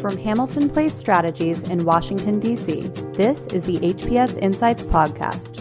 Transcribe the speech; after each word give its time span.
From 0.00 0.16
Hamilton 0.16 0.70
Place 0.70 0.94
Strategies 0.94 1.62
in 1.64 1.84
Washington, 1.84 2.40
D.C., 2.40 2.88
this 3.12 3.44
is 3.48 3.62
the 3.64 3.76
HPS 3.80 4.38
Insights 4.38 4.82
Podcast. 4.84 5.60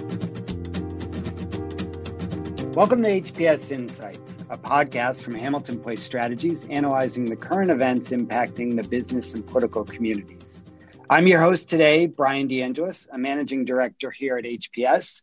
Welcome 2.74 3.04
to 3.04 3.10
HPS 3.10 3.70
Insights, 3.70 4.38
a 4.50 4.58
podcast 4.58 5.24
from 5.24 5.36
Hamilton 5.36 5.82
Place 5.82 6.02
Strategies 6.02 6.64
analyzing 6.70 7.26
the 7.26 7.36
current 7.36 7.70
events 7.70 8.12
impacting 8.12 8.82
the 8.82 8.88
business 8.88 9.34
and 9.34 9.46
political 9.46 9.84
communities. 9.84 10.62
I'm 11.10 11.28
your 11.28 11.42
host 11.42 11.68
today, 11.68 12.06
Brian 12.06 12.48
DeAngelis, 12.48 13.10
a 13.12 13.18
managing 13.18 13.66
director 13.66 14.10
here 14.10 14.38
at 14.38 14.46
HPS 14.46 15.22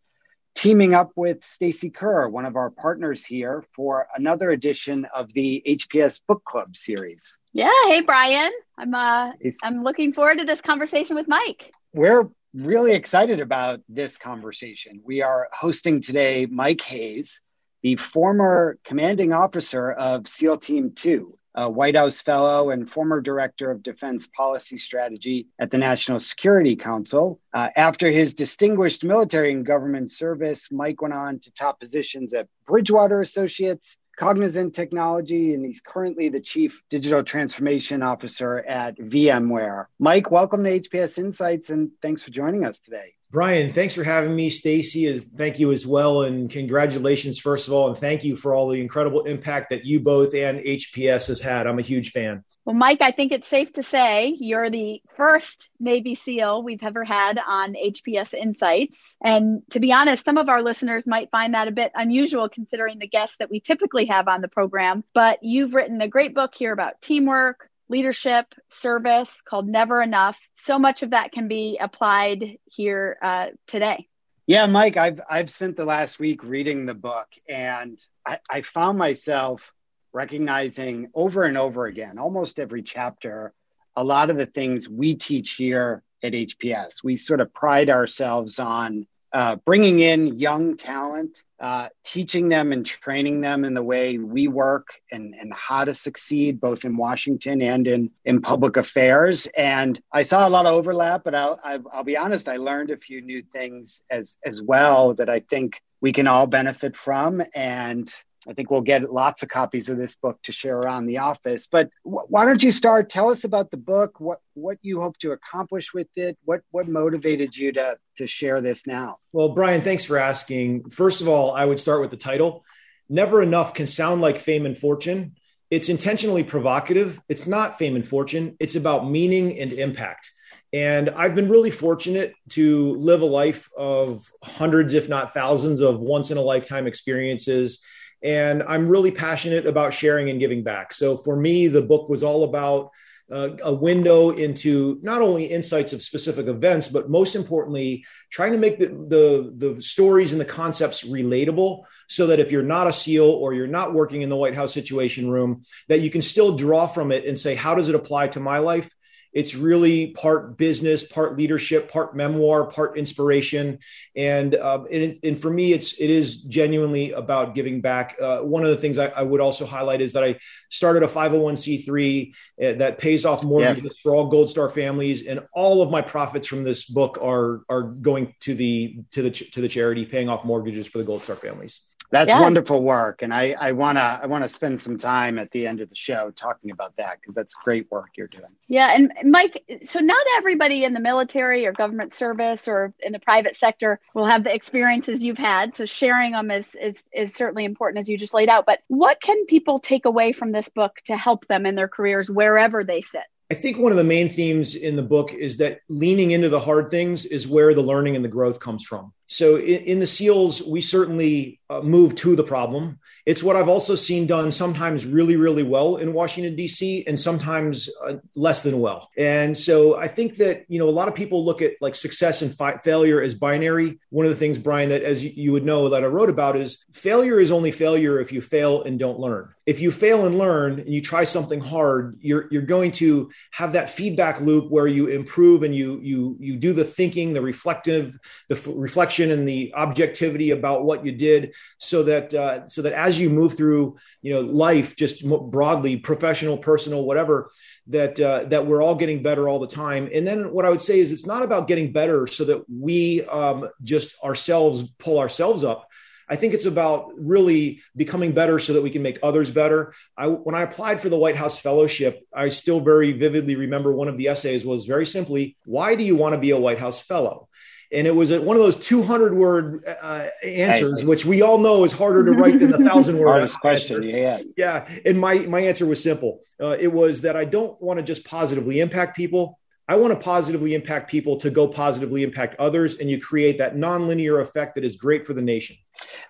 teaming 0.57 0.95
up 0.95 1.13
with 1.15 1.45
Stacy 1.45 1.91
Kerr, 1.91 2.29
one 2.29 2.47
of 2.47 2.57
our 2.57 2.71
partners 2.71 3.25
here, 3.25 3.65
for 3.77 4.09
another 4.17 4.51
edition 4.51 5.07
of 5.15 5.33
the 5.35 5.63
HPS 5.67 6.21
Book 6.27 6.43
Club 6.45 6.77
series. 6.77 7.37
Yeah, 7.53 7.71
hey 7.87 8.01
Brian, 8.01 8.51
I'm 8.77 8.95
uh, 8.95 9.33
I'm 9.63 9.85
looking 9.85 10.13
forward 10.13 10.39
to 10.39 10.45
this 10.45 10.61
conversation 10.61 11.15
with 11.15 11.29
Mike. 11.29 11.73
We're 11.93 12.29
really 12.55 12.93
excited 12.93 13.41
about 13.41 13.81
this 13.89 14.17
conversation. 14.17 15.01
We 15.05 15.23
are 15.23 15.49
hosting 15.53 16.01
today 16.01 16.47
Mike 16.47 16.81
Hayes, 16.83 17.41
the 17.83 17.97
former 17.97 18.79
commanding 18.83 19.33
officer 19.33 19.93
of 19.93 20.27
SEAL 20.27 20.59
Team 20.59 20.93
Two 20.95 21.39
a 21.57 21.71
White 21.71 21.97
House 21.97 22.21
Fellow 22.21 22.71
and 22.71 22.89
former 22.89 23.21
Director 23.21 23.71
of 23.71 23.83
Defense 23.83 24.27
Policy 24.27 24.77
Strategy 24.77 25.49
at 25.59 25.71
the 25.71 25.79
National 25.79 26.21
Security 26.21 26.77
Council. 26.77 27.41
Uh, 27.55 27.71
after 27.77 28.11
his 28.11 28.35
distinguished 28.35 29.03
military 29.03 29.53
and 29.53 29.65
government 29.65 30.13
service, 30.13 30.69
Mike 30.71 31.01
went 31.01 31.15
on 31.15 31.39
to 31.41 31.53
top 31.53 31.81
positions 31.81 32.35
at 32.35 32.49
Bridgewater 32.67 33.23
Associates, 33.23 33.97
Cognizant 34.19 34.75
Technology, 34.75 35.55
and 35.55 35.65
he's 35.65 35.81
currently 35.81 36.29
the 36.29 36.41
Chief 36.41 36.81
Digital 36.91 37.23
Transformation 37.23 38.03
Officer 38.03 38.61
at 38.61 38.97
VMware. 38.99 39.87
Mike, 39.99 40.31
welcome 40.31 40.63
to 40.65 40.81
HPS 40.81 41.19
Insights 41.19 41.71
and 41.71 41.91
thanks 42.03 42.23
for 42.23 42.31
joining 42.31 42.65
us 42.65 42.81
today. 42.81 43.16
Brian, 43.31 43.73
thanks 43.73 43.95
for 43.95 44.05
having 44.05 44.35
me. 44.35 44.49
Stacy, 44.51 45.19
thank 45.19 45.59
you 45.59 45.73
as 45.73 45.87
well. 45.87 46.23
And 46.23 46.49
congratulations, 46.49 47.39
first 47.39 47.67
of 47.67 47.75
all. 47.75 47.89
And 47.89 47.97
thank 47.97 48.25
you 48.25 48.37
for 48.37 48.55
all 48.55 48.69
the 48.69 48.81
incredible 48.81 49.25
impact 49.25 49.71
that 49.71 49.85
you 49.85 49.99
both 49.99 50.35
and 50.35 50.61
HPS 50.61 51.29
has 51.29 51.41
had. 51.41 51.67
I'm 51.67 51.79
a 51.79 51.83
huge 51.83 52.13
fan. 52.13 52.45
Well, 52.65 52.75
Mike, 52.75 53.01
I 53.01 53.13
think 53.13 53.31
it's 53.31 53.47
safe 53.47 53.73
to 53.75 53.85
say 53.85 54.37
you're 54.41 54.71
the 54.71 55.01
first 55.17 55.71
Navy 55.79 56.17
SEAL 56.17 56.65
we've 56.65 56.83
ever 56.83 57.05
had 57.05 57.39
on 57.39 57.75
HPS 57.75 58.35
Insights. 58.35 59.15
And 59.23 59.63
to 59.71 59.79
be 59.79 59.93
honest, 59.93 60.25
some 60.25 60.37
of 60.37 60.49
our 60.49 60.63
listeners 60.63 61.07
might 61.07 61.31
find 61.31 61.55
that 61.55 61.69
a 61.69 61.73
bit 61.73 61.93
unusual 61.95 62.49
considering 62.49 62.99
the 62.99 63.07
guests 63.07 63.37
that 63.39 63.51
we 63.51 63.61
typically 63.61 64.07
have 64.07 64.27
on 64.27 64.41
the 64.41 64.49
program. 64.49 65.05
But 65.15 65.39
you've 65.43 65.75
written 65.75 66.01
a 66.01 66.09
great 66.09 66.35
book 66.35 66.57
here 66.57 66.73
about 66.73 67.01
teamwork, 67.01 67.71
leadership, 67.89 68.47
service 68.71 69.41
called 69.45 69.69
Never 69.69 70.03
Enough. 70.03 70.39
So 70.57 70.79
much 70.79 71.03
of 71.03 71.11
that 71.11 71.33
can 71.33 71.49
be 71.49 71.79
applied 71.81 72.59
here 72.65 73.17
uh, 73.23 73.47
today. 73.67 74.09
Yeah, 74.47 74.67
Mike, 74.67 74.97
I've 74.97 75.21
I've 75.29 75.51
spent 75.51 75.77
the 75.77 75.85
last 75.85 76.21
week 76.21 76.45
reading 76.45 76.87
the 76.87 76.95
book, 76.95 77.27
and 77.49 77.99
I, 78.27 78.39
I 78.49 78.63
found 78.63 78.97
myself 78.97 79.73
recognizing 80.13 81.09
over 81.15 81.45
and 81.45 81.59
over 81.59 81.87
again, 81.87 82.19
almost 82.19 82.59
every 82.59 82.83
chapter, 82.83 83.53
a 83.97 84.05
lot 84.05 84.31
of 84.31 84.37
the 84.37 84.47
things 84.47 84.89
we 84.89 85.15
teach 85.15 85.53
here 85.53 86.03
at 86.23 86.33
HPS. 86.33 87.03
We 87.03 87.17
sort 87.17 87.41
of 87.41 87.53
pride 87.53 87.91
ourselves 87.91 88.59
on 88.59 89.07
uh, 89.37 89.55
bringing 89.67 90.01
in 90.01 90.35
young 90.35 90.79
talent, 90.79 91.43
uh, 91.61 91.91
teaching 92.03 92.49
them 92.49 92.73
and 92.73 92.87
training 92.87 93.43
them 93.43 93.67
in 93.67 93.75
the 93.75 93.83
way 93.83 94.17
we 94.17 94.49
work 94.49 94.89
and, 95.13 95.35
and 95.35 95.53
how 95.53 95.85
to 95.85 95.95
succeed 95.95 96.59
both 96.59 96.87
in 96.87 96.97
Washington 96.97 97.61
and 97.61 97.87
in, 97.87 98.11
in 98.25 98.41
public 98.41 98.79
affairs. 98.79 99.47
And 99.55 100.01
I 100.11 100.23
saw 100.23 100.49
a 100.49 100.55
lot 100.57 100.65
of 100.65 100.73
overlap, 100.73 101.23
but 101.23 101.35
I'll, 101.35 101.61
I'll 101.93 102.03
be 102.03 102.17
honest, 102.17 102.49
I 102.49 102.57
learned 102.57 102.91
a 102.91 102.97
few 102.97 103.21
new 103.21 103.43
things 103.43 104.01
as, 104.09 104.39
as 104.43 104.63
well 104.63 105.13
that 105.17 105.29
I 105.29 105.41
think 105.41 105.83
we 106.01 106.13
can 106.13 106.29
all 106.29 106.47
benefit 106.47 106.97
from. 106.97 107.43
And 107.55 108.11
I 108.49 108.53
think 108.53 108.71
we'll 108.71 108.81
get 108.81 109.13
lots 109.13 109.43
of 109.43 109.49
copies 109.49 109.89
of 109.89 109.99
this 109.99 110.15
book 110.15 110.41
to 110.45 110.53
share 110.53 110.79
around 110.79 111.07
the 111.07 111.19
office. 111.19 111.67
But 111.67 111.91
wh- 112.05 112.31
why 112.31 112.45
don't 112.45 112.63
you 112.63 112.71
start? 112.71 113.11
Tell 113.11 113.31
us 113.31 113.45
about 113.45 113.71
the 113.71 113.77
book. 113.77 114.21
What 114.21 114.39
what 114.55 114.79
you 114.83 115.01
hope 115.01 115.19
to 115.19 115.33
accomplish 115.33 115.93
with 115.93 116.09
it? 116.17 116.39
What 116.45 116.61
what 116.71 116.89
motivated 116.89 117.57
you 117.57 117.73
to 117.73 117.97
to 118.19 118.27
share 118.27 118.61
this 118.61 118.87
now? 118.87 119.19
Well, 119.33 119.51
Brian, 119.51 119.83
thanks 119.83 120.05
for 120.05 120.19
asking. 120.19 120.91
First 120.91 121.21
of 121.21 121.29
all, 121.29 121.53
I 121.53 121.65
would 121.65 121.81
start 121.81 122.01
with 122.01 122.11
the 122.11 122.17
title. 122.17 122.65
Never 123.09 123.43
enough 123.43 123.75
can 123.75 123.87
sound 123.87 124.21
like 124.21 124.39
fame 124.39 124.67
and 124.67 124.77
fortune. 124.77 125.37
It's 125.71 125.89
intentionally 125.89 126.45
provocative. 126.45 127.21
It's 127.29 127.47
not 127.47 127.79
fame 127.79 127.97
and 127.97 128.07
fortune. 128.07 128.57
It's 128.61 128.77
about 128.77 129.09
meaning 129.09 129.59
and 129.59 129.73
impact. 129.73 130.31
And 130.73 131.11
I've 131.11 131.35
been 131.35 131.49
really 131.49 131.71
fortunate 131.71 132.35
to 132.51 132.95
live 132.97 133.23
a 133.23 133.27
life 133.27 133.69
of 133.77 134.31
hundreds, 134.43 134.95
if 134.95 135.09
not 135.09 135.33
thousands, 135.33 135.81
of 135.81 136.01
once 136.01 136.31
in 136.31 136.39
a 136.39 136.43
lifetime 136.43 136.87
experiences 136.87 137.83
and 138.23 138.63
I'm 138.63 138.89
really 138.89 139.11
passionate 139.11 139.67
about 139.67 139.95
sharing 139.95 140.31
and 140.31 140.41
giving 140.41 140.63
back. 140.63 140.93
So 140.95 141.17
for 141.17 141.37
me, 141.37 141.69
the 141.69 141.83
book 141.83 142.09
was 142.09 142.23
all 142.23 142.45
about 142.45 142.91
uh, 143.31 143.51
a 143.63 143.75
window 143.75 144.31
into 144.31 145.01
not 145.03 145.21
only 145.21 145.47
insights 145.47 145.93
of 145.93 146.03
specific 146.03 146.47
events, 146.47 146.87
but 146.87 147.11
most 147.11 147.35
importantly, 147.35 148.05
trying 148.31 148.53
to 148.53 148.59
make 148.59 148.79
the, 148.79 148.87
the, 148.87 149.53
the 149.57 149.83
stories 149.83 150.31
and 150.31 150.41
the 150.41 150.45
concepts 150.45 151.03
relatable 151.03 151.83
so 152.09 152.29
that 152.29 152.39
if 152.39 152.53
you're 152.53 152.63
not 152.63 152.87
a 152.87 152.93
SEAL 152.93 153.25
or 153.25 153.53
you're 153.53 153.67
not 153.67 153.95
working 153.95 154.23
in 154.23 154.29
the 154.29 154.37
White 154.37 154.55
House 154.55 154.73
Situation 154.73 155.29
Room, 155.29 155.65
that 155.89 156.01
you 156.01 156.11
can 156.11 156.23
still 156.23 156.57
draw 156.57 156.87
from 156.87 157.11
it 157.11 157.25
and 157.27 157.37
say, 157.37 157.57
how 157.57 157.75
does 157.75 157.89
it 157.89 157.97
apply 157.97 158.29
to 158.29 158.41
my 158.41 158.59
life? 158.59 158.93
It's 159.37 159.55
really 159.55 160.13
part 160.13 160.57
business, 160.57 161.05
part 161.05 161.37
leadership, 161.37 161.91
part 161.91 162.17
memoir, 162.17 162.65
part 162.69 162.97
inspiration, 162.97 163.81
and 164.17 164.55
um, 164.55 164.87
and, 164.91 165.19
and, 165.23 165.39
for 165.39 165.51
me, 165.51 165.75
it's 165.75 166.01
it 166.01 166.09
is 166.09 166.45
genuinely 166.45 167.13
about 167.13 167.55
giving 167.55 167.83
back. 167.83 168.17
Uh, 168.19 168.39
one 168.41 168.65
of 168.65 168.71
the 168.71 168.79
things 168.79 168.97
I, 168.97 169.09
I, 169.09 169.23
would 169.25 169.43
also 169.43 169.67
highlight 169.67 170.01
is 170.01 170.15
that 170.15 170.25
I 170.25 170.39
started 170.71 171.03
a 171.03 171.07
501c3 171.07 172.33
uh, 172.63 172.73
that 172.79 172.97
pays 172.97 173.27
off 173.27 173.45
mortgages 173.45 173.85
yes. 173.85 173.99
for 173.99 174.15
all 174.15 174.31
Gold 174.31 174.49
Star 174.49 174.71
families, 174.71 175.27
and 175.27 175.41
all 175.53 175.83
of 175.83 175.91
my 175.91 176.01
profits 176.01 176.47
from 176.47 176.65
this 176.65 176.85
book 176.85 177.19
are 177.21 177.61
are 177.69 177.83
going 177.83 178.35
to 178.41 178.55
the 178.55 179.01
to 179.11 179.21
the 179.21 179.31
to 179.31 179.61
the 179.61 179.69
charity, 179.69 180.07
paying 180.07 180.31
off 180.31 180.47
mortgages 180.47 180.87
for 180.87 180.97
the 180.97 181.05
Gold 181.05 181.21
Star 181.21 181.37
families. 181.37 181.83
That's 182.11 182.29
yeah. 182.29 182.41
wonderful 182.41 182.83
work, 182.83 183.23
and 183.23 183.33
I, 183.35 183.55
I 183.59 183.73
wanna 183.73 184.21
I 184.23 184.27
wanna 184.27 184.49
spend 184.49 184.81
some 184.81 184.99
time 184.99 185.39
at 185.39 185.51
the 185.51 185.67
end 185.67 185.81
of 185.81 185.91
the 185.91 185.97
show 185.97 186.31
talking 186.31 186.71
about 186.71 186.97
that 186.97 187.21
because 187.21 187.35
that's 187.35 187.55
great 187.55 187.91
work 187.91 188.11
you're 188.17 188.29
doing. 188.29 188.45
Yeah, 188.69 188.93
and 188.95 189.13
Mike, 189.25 189.63
so 189.85 189.99
not 189.99 190.25
everybody 190.37 190.85
in 190.85 190.95
the 190.95 191.01
military 191.01 191.67
or 191.67 191.73
government 191.73 192.13
service 192.13 192.69
or 192.69 192.95
in 193.01 193.13
the 193.13 193.19
private 193.19 193.57
sector 193.57 194.01
will 194.15 194.27
have 194.27 194.45
the 194.45 194.55
experiences 194.55 195.23
you've 195.23 195.39
had. 195.39 195.77
So 195.77 195.85
sharing 195.85 196.33
them 196.33 196.51
is 196.51 196.67
is 196.75 197.03
is 197.13 197.35
certainly 197.35 197.65
important 197.65 198.01
as 198.01 198.09
you 198.09 198.17
just 198.17 198.35
laid 198.35 198.49
out. 198.49 198.67
But 198.67 198.81
what 198.89 199.21
can 199.21 199.47
people 199.47 199.79
take 199.79 200.05
away 200.05 200.33
from 200.33 200.53
this 200.53 200.69
book 200.69 200.97
to 201.07 201.17
help 201.17 201.47
them 201.47 201.67
in 201.67 201.75
their 201.75 201.89
careers 201.89 202.31
wherever 202.31 202.85
they 202.85 203.01
sit? 203.01 203.23
I 203.51 203.55
think 203.55 203.79
one 203.79 203.93
of 203.93 203.99
the 203.99 204.05
main 204.05 204.29
themes 204.29 204.75
in 204.75 204.97
the 204.97 205.03
book 205.03 205.33
is 205.33 205.59
that 205.59 205.81
leaning 205.89 206.33
into 206.33 206.49
the 206.49 206.59
hard 206.59 206.91
things 206.91 207.25
is 207.25 207.47
where 207.47 207.75
the 207.75 207.83
learning 207.83 208.17
and 208.17 208.25
the 208.25 208.29
growth 208.29 208.59
comes 208.59 208.85
from. 208.85 209.13
So 209.27 209.57
in, 209.57 209.81
in 209.85 210.01
the 210.01 210.07
SEALs, 210.07 210.63
we 210.63 210.81
certainly 210.81 211.61
uh, 211.69 211.81
move 211.81 212.15
to 212.17 212.37
the 212.37 212.45
problem. 212.45 212.99
It's 213.25 213.43
what 213.43 213.57
I've 213.57 213.69
also 213.69 213.97
seen 213.97 214.29
done 214.29 214.53
sometimes 214.53 215.05
really, 215.05 215.35
really 215.35 215.65
well 215.65 215.97
in 215.97 216.13
Washington, 216.13 216.55
D.C., 216.55 217.05
and 217.09 217.19
sometimes 217.19 217.91
uh, 218.07 218.15
less 218.37 218.63
than 218.63 218.79
well. 218.79 219.11
And 219.19 219.59
so 219.59 219.97
I 219.97 220.07
think 220.07 220.37
that, 220.37 220.65
you 220.69 220.79
know, 220.79 220.89
a 220.89 220.91
lot 220.91 221.09
of 221.09 221.15
people 221.17 221.45
look 221.45 221.61
at 221.61 221.73
like 221.81 221.97
success 221.97 222.43
and 222.43 222.55
fi- 222.55 222.77
failure 222.79 223.21
as 223.21 223.35
binary. 223.35 223.99
One 224.11 224.27
of 224.27 224.31
the 224.31 224.37
things, 224.37 224.59
Brian, 224.59 224.91
that 224.91 225.03
as 225.03 225.25
you, 225.25 225.51
would 225.51 225.65
know 225.65 225.89
that 225.89 226.05
I 226.05 226.07
wrote 226.07 226.31
about 226.31 226.57
is 226.57 226.85
failure 226.93 227.41
is 227.41 227.51
only 227.51 227.73
failure 227.73 228.21
if 228.21 228.33
you 228.33 228.41
fail 228.41 228.85
and 228.85 228.97
don't 228.97 229.19
learn. 229.19 229.53
If 229.65 229.81
you 229.81 229.91
fail 229.91 230.27
and 230.27 230.39
learn 230.39 230.79
and 230.79 230.95
you 230.95 231.01
try 231.01 231.25
something 231.25 231.59
hard, 231.59 232.19
you're, 232.21 232.47
you're 232.53 232.63
going 232.63 232.93
to 232.93 233.31
have 233.51 233.73
that 233.73 233.91
feedback 233.91 234.41
loop 234.41 234.71
where 234.71 234.87
you 234.87 235.09
improve 235.09 235.65
and 235.65 235.75
you, 235.75 235.99
you, 236.01 236.37
you 236.39 236.57
do 236.57 236.73
the 236.73 236.85
thinking, 236.85 237.33
the 237.33 237.41
reflective, 237.41 238.17
the 238.49 238.55
f- 238.55 238.69
reflection 238.69 239.16
reflection 239.17 239.39
and 239.39 239.49
the 239.49 239.73
objectivity 239.75 240.51
about 240.51 240.85
what 240.85 241.05
you 241.05 241.13
did 241.13 241.55
so 241.79 242.03
that 242.03 242.35
uh, 242.35 242.67
so 242.69 242.83
that 242.83 242.93
as 242.93 243.19
you 243.19 243.31
move 243.31 243.57
through 243.57 243.97
you 244.23 244.33
know 244.33 244.41
life 244.41 244.97
just 244.97 245.25
broadly 245.51 245.97
professional 245.97 246.59
personal 246.59 247.05
whatever 247.05 247.51
that 247.89 248.19
uh, 248.21 248.45
that 248.49 248.67
we're 248.67 248.83
all 248.83 248.95
getting 248.95 249.23
better 249.23 249.49
all 249.49 249.59
the 249.59 249.67
time 249.67 250.09
and 250.13 250.27
then 250.27 250.53
what 250.53 250.65
i 250.65 250.71
would 250.71 250.81
say 250.81 251.01
is 251.01 251.13
it's 251.13 251.27
not 251.27 251.43
about 251.43 251.69
getting 251.69 251.93
better 251.93 252.27
so 252.27 252.45
that 252.45 252.63
we 252.69 253.25
um, 253.27 253.69
just 253.83 254.15
ourselves 254.23 254.83
pull 254.99 255.19
ourselves 255.19 255.65
up 255.65 255.89
I 256.29 256.35
think 256.35 256.55
it's 256.55 256.65
about 256.65 257.13
really 257.17 257.83
becoming 257.95 258.33
better 258.33 258.59
so 258.59 258.73
that 258.73 258.83
we 258.83 258.91
can 258.91 259.03
make 259.03 259.21
others 259.23 259.49
better. 259.49 259.95
I, 260.17 260.27
when 260.27 260.57
I 260.57 260.63
applied 260.63 261.01
for 261.01 261.09
the 261.09 261.17
White 261.17 261.37
House 261.37 261.61
Fellowship, 261.61 262.27
I 262.35 262.49
still 262.49 262.81
very 262.81 263.13
vividly 263.13 263.55
remember 263.55 263.93
one 263.93 264.09
of 264.09 264.17
the 264.17 264.27
essays 264.27 264.65
was 264.65 264.87
very 264.87 265.07
simply, 265.07 265.57
Why 265.67 265.95
do 265.95 266.03
you 266.03 266.17
want 266.17 266.35
to 266.35 266.41
be 266.41 266.51
a 266.51 266.59
White 266.59 266.81
House 266.81 267.01
Fellow? 267.01 267.49
And 267.93 268.07
it 268.07 268.15
was 268.15 268.31
a, 268.31 268.41
one 268.41 268.57
of 268.57 268.63
those 268.63 268.77
200 268.77 269.35
word 269.35 269.85
uh, 269.87 270.27
answers, 270.45 271.05
which 271.05 271.25
we 271.25 271.43
all 271.43 271.59
know 271.59 271.85
is 271.85 271.93
harder 271.93 272.25
to 272.25 272.33
write 272.33 272.59
than 272.59 272.75
a 272.75 272.79
thousand 272.79 273.19
word 273.19 273.29
hardest 273.29 273.61
question. 273.61 274.03
Yeah, 274.03 274.41
yeah. 274.57 274.89
And 275.05 275.19
my 275.19 275.35
my 275.41 275.61
answer 275.61 275.87
was 275.87 276.03
simple. 276.03 276.41
Uh, 276.61 276.77
it 276.79 276.93
was 276.93 277.23
that 277.23 277.37
I 277.37 277.45
don't 277.45 277.81
want 277.81 277.99
to 277.99 278.03
just 278.03 278.25
positively 278.25 278.81
impact 278.81 279.17
people. 279.17 279.59
I 279.89 279.95
want 279.95 280.13
to 280.13 280.19
positively 280.19 280.75
impact 280.75 281.09
people 281.09 281.37
to 281.37 281.51
go 281.51 281.69
positively 281.69 282.25
impact 282.25 282.57
others, 282.59 282.99
and 282.99 283.09
you 283.09 283.21
create 283.21 283.59
that 283.59 283.77
nonlinear 283.77 284.43
effect 284.43 284.75
that 284.75 284.85
is 284.85 284.97
great 284.97 285.25
for 285.25 285.33
the 285.33 285.43
nation. 285.43 285.77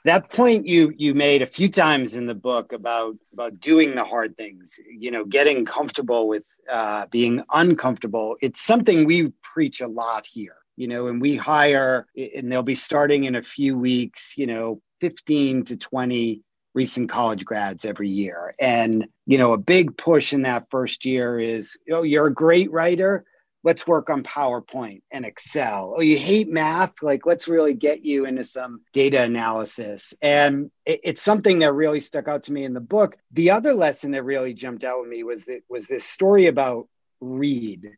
That 0.05 0.31
point 0.31 0.67
you 0.67 0.93
you 0.97 1.15
made 1.15 1.41
a 1.41 1.47
few 1.47 1.69
times 1.71 2.17
in 2.17 2.27
the 2.27 2.35
book 2.35 2.73
about 2.73 3.17
about 3.33 3.59
doing 3.61 3.95
the 3.95 4.05
hard 4.05 4.37
things, 4.37 4.79
you 4.87 5.11
know, 5.11 5.25
getting 5.25 5.65
comfortable 5.65 6.29
with 6.29 6.45
uh, 6.71 7.07
being 7.07 7.43
uncomfortable. 7.51 8.37
It's 8.43 8.61
something 8.61 9.07
we 9.07 9.33
preach 9.43 9.81
a 9.81 9.89
lot 9.89 10.27
here, 10.27 10.57
you 10.77 10.89
know, 10.89 11.09
and 11.09 11.21
we 11.21 11.37
hire, 11.37 12.07
and 12.17 12.51
they'll 12.51 12.63
be 12.63 12.75
starting 12.75 13.25
in 13.25 13.35
a 13.35 13.43
few 13.43 13.77
weeks, 13.77 14.35
you 14.37 14.47
know, 14.47 14.81
fifteen 15.01 15.65
to 15.65 15.77
twenty 15.77 16.43
recent 16.75 17.09
college 17.09 17.45
grads 17.45 17.85
every 17.85 18.11
year, 18.11 18.55
and 18.61 19.07
you 19.27 19.39
know, 19.39 19.53
a 19.53 19.59
big 19.59 19.97
push 19.97 20.33
in 20.33 20.43
that 20.43 20.67
first 20.71 21.05
year 21.05 21.39
is, 21.39 21.77
oh, 21.91 22.03
you're 22.03 22.27
a 22.27 22.35
great 22.35 22.71
writer 22.71 23.25
let's 23.67 23.85
work 23.85 24.11
on 24.11 24.23
PowerPoint 24.23 25.03
and 25.11 25.27
Excel. 25.27 25.95
Oh, 25.97 26.01
you 26.01 26.17
hate 26.17 26.49
math? 26.49 27.03
Like, 27.03 27.27
let's 27.27 27.49
really 27.49 27.75
get 27.75 28.05
you 28.05 28.25
into 28.25 28.45
some 28.45 28.83
data 28.93 29.21
analysis. 29.25 30.15
And 30.23 30.71
it, 30.85 31.01
it's 31.03 31.23
something 31.23 31.59
that 31.59 31.75
really 31.75 31.99
stuck 31.99 32.29
out 32.29 32.45
to 32.45 32.53
me 32.53 32.63
in 32.63 32.75
the 32.75 32.81
book. 32.81 33.17
The 33.33 33.51
other 33.51 33.75
lesson 33.75 34.13
that 34.13 34.23
really 34.23 34.55
jumped 34.55 34.85
out 34.85 35.01
with 35.01 35.09
me 35.09 35.25
was 35.25 35.47
that 35.47 35.63
was 35.69 35.89
this 35.89 36.05
story 36.05 36.47
about 36.47 36.87
Reed, 37.21 37.91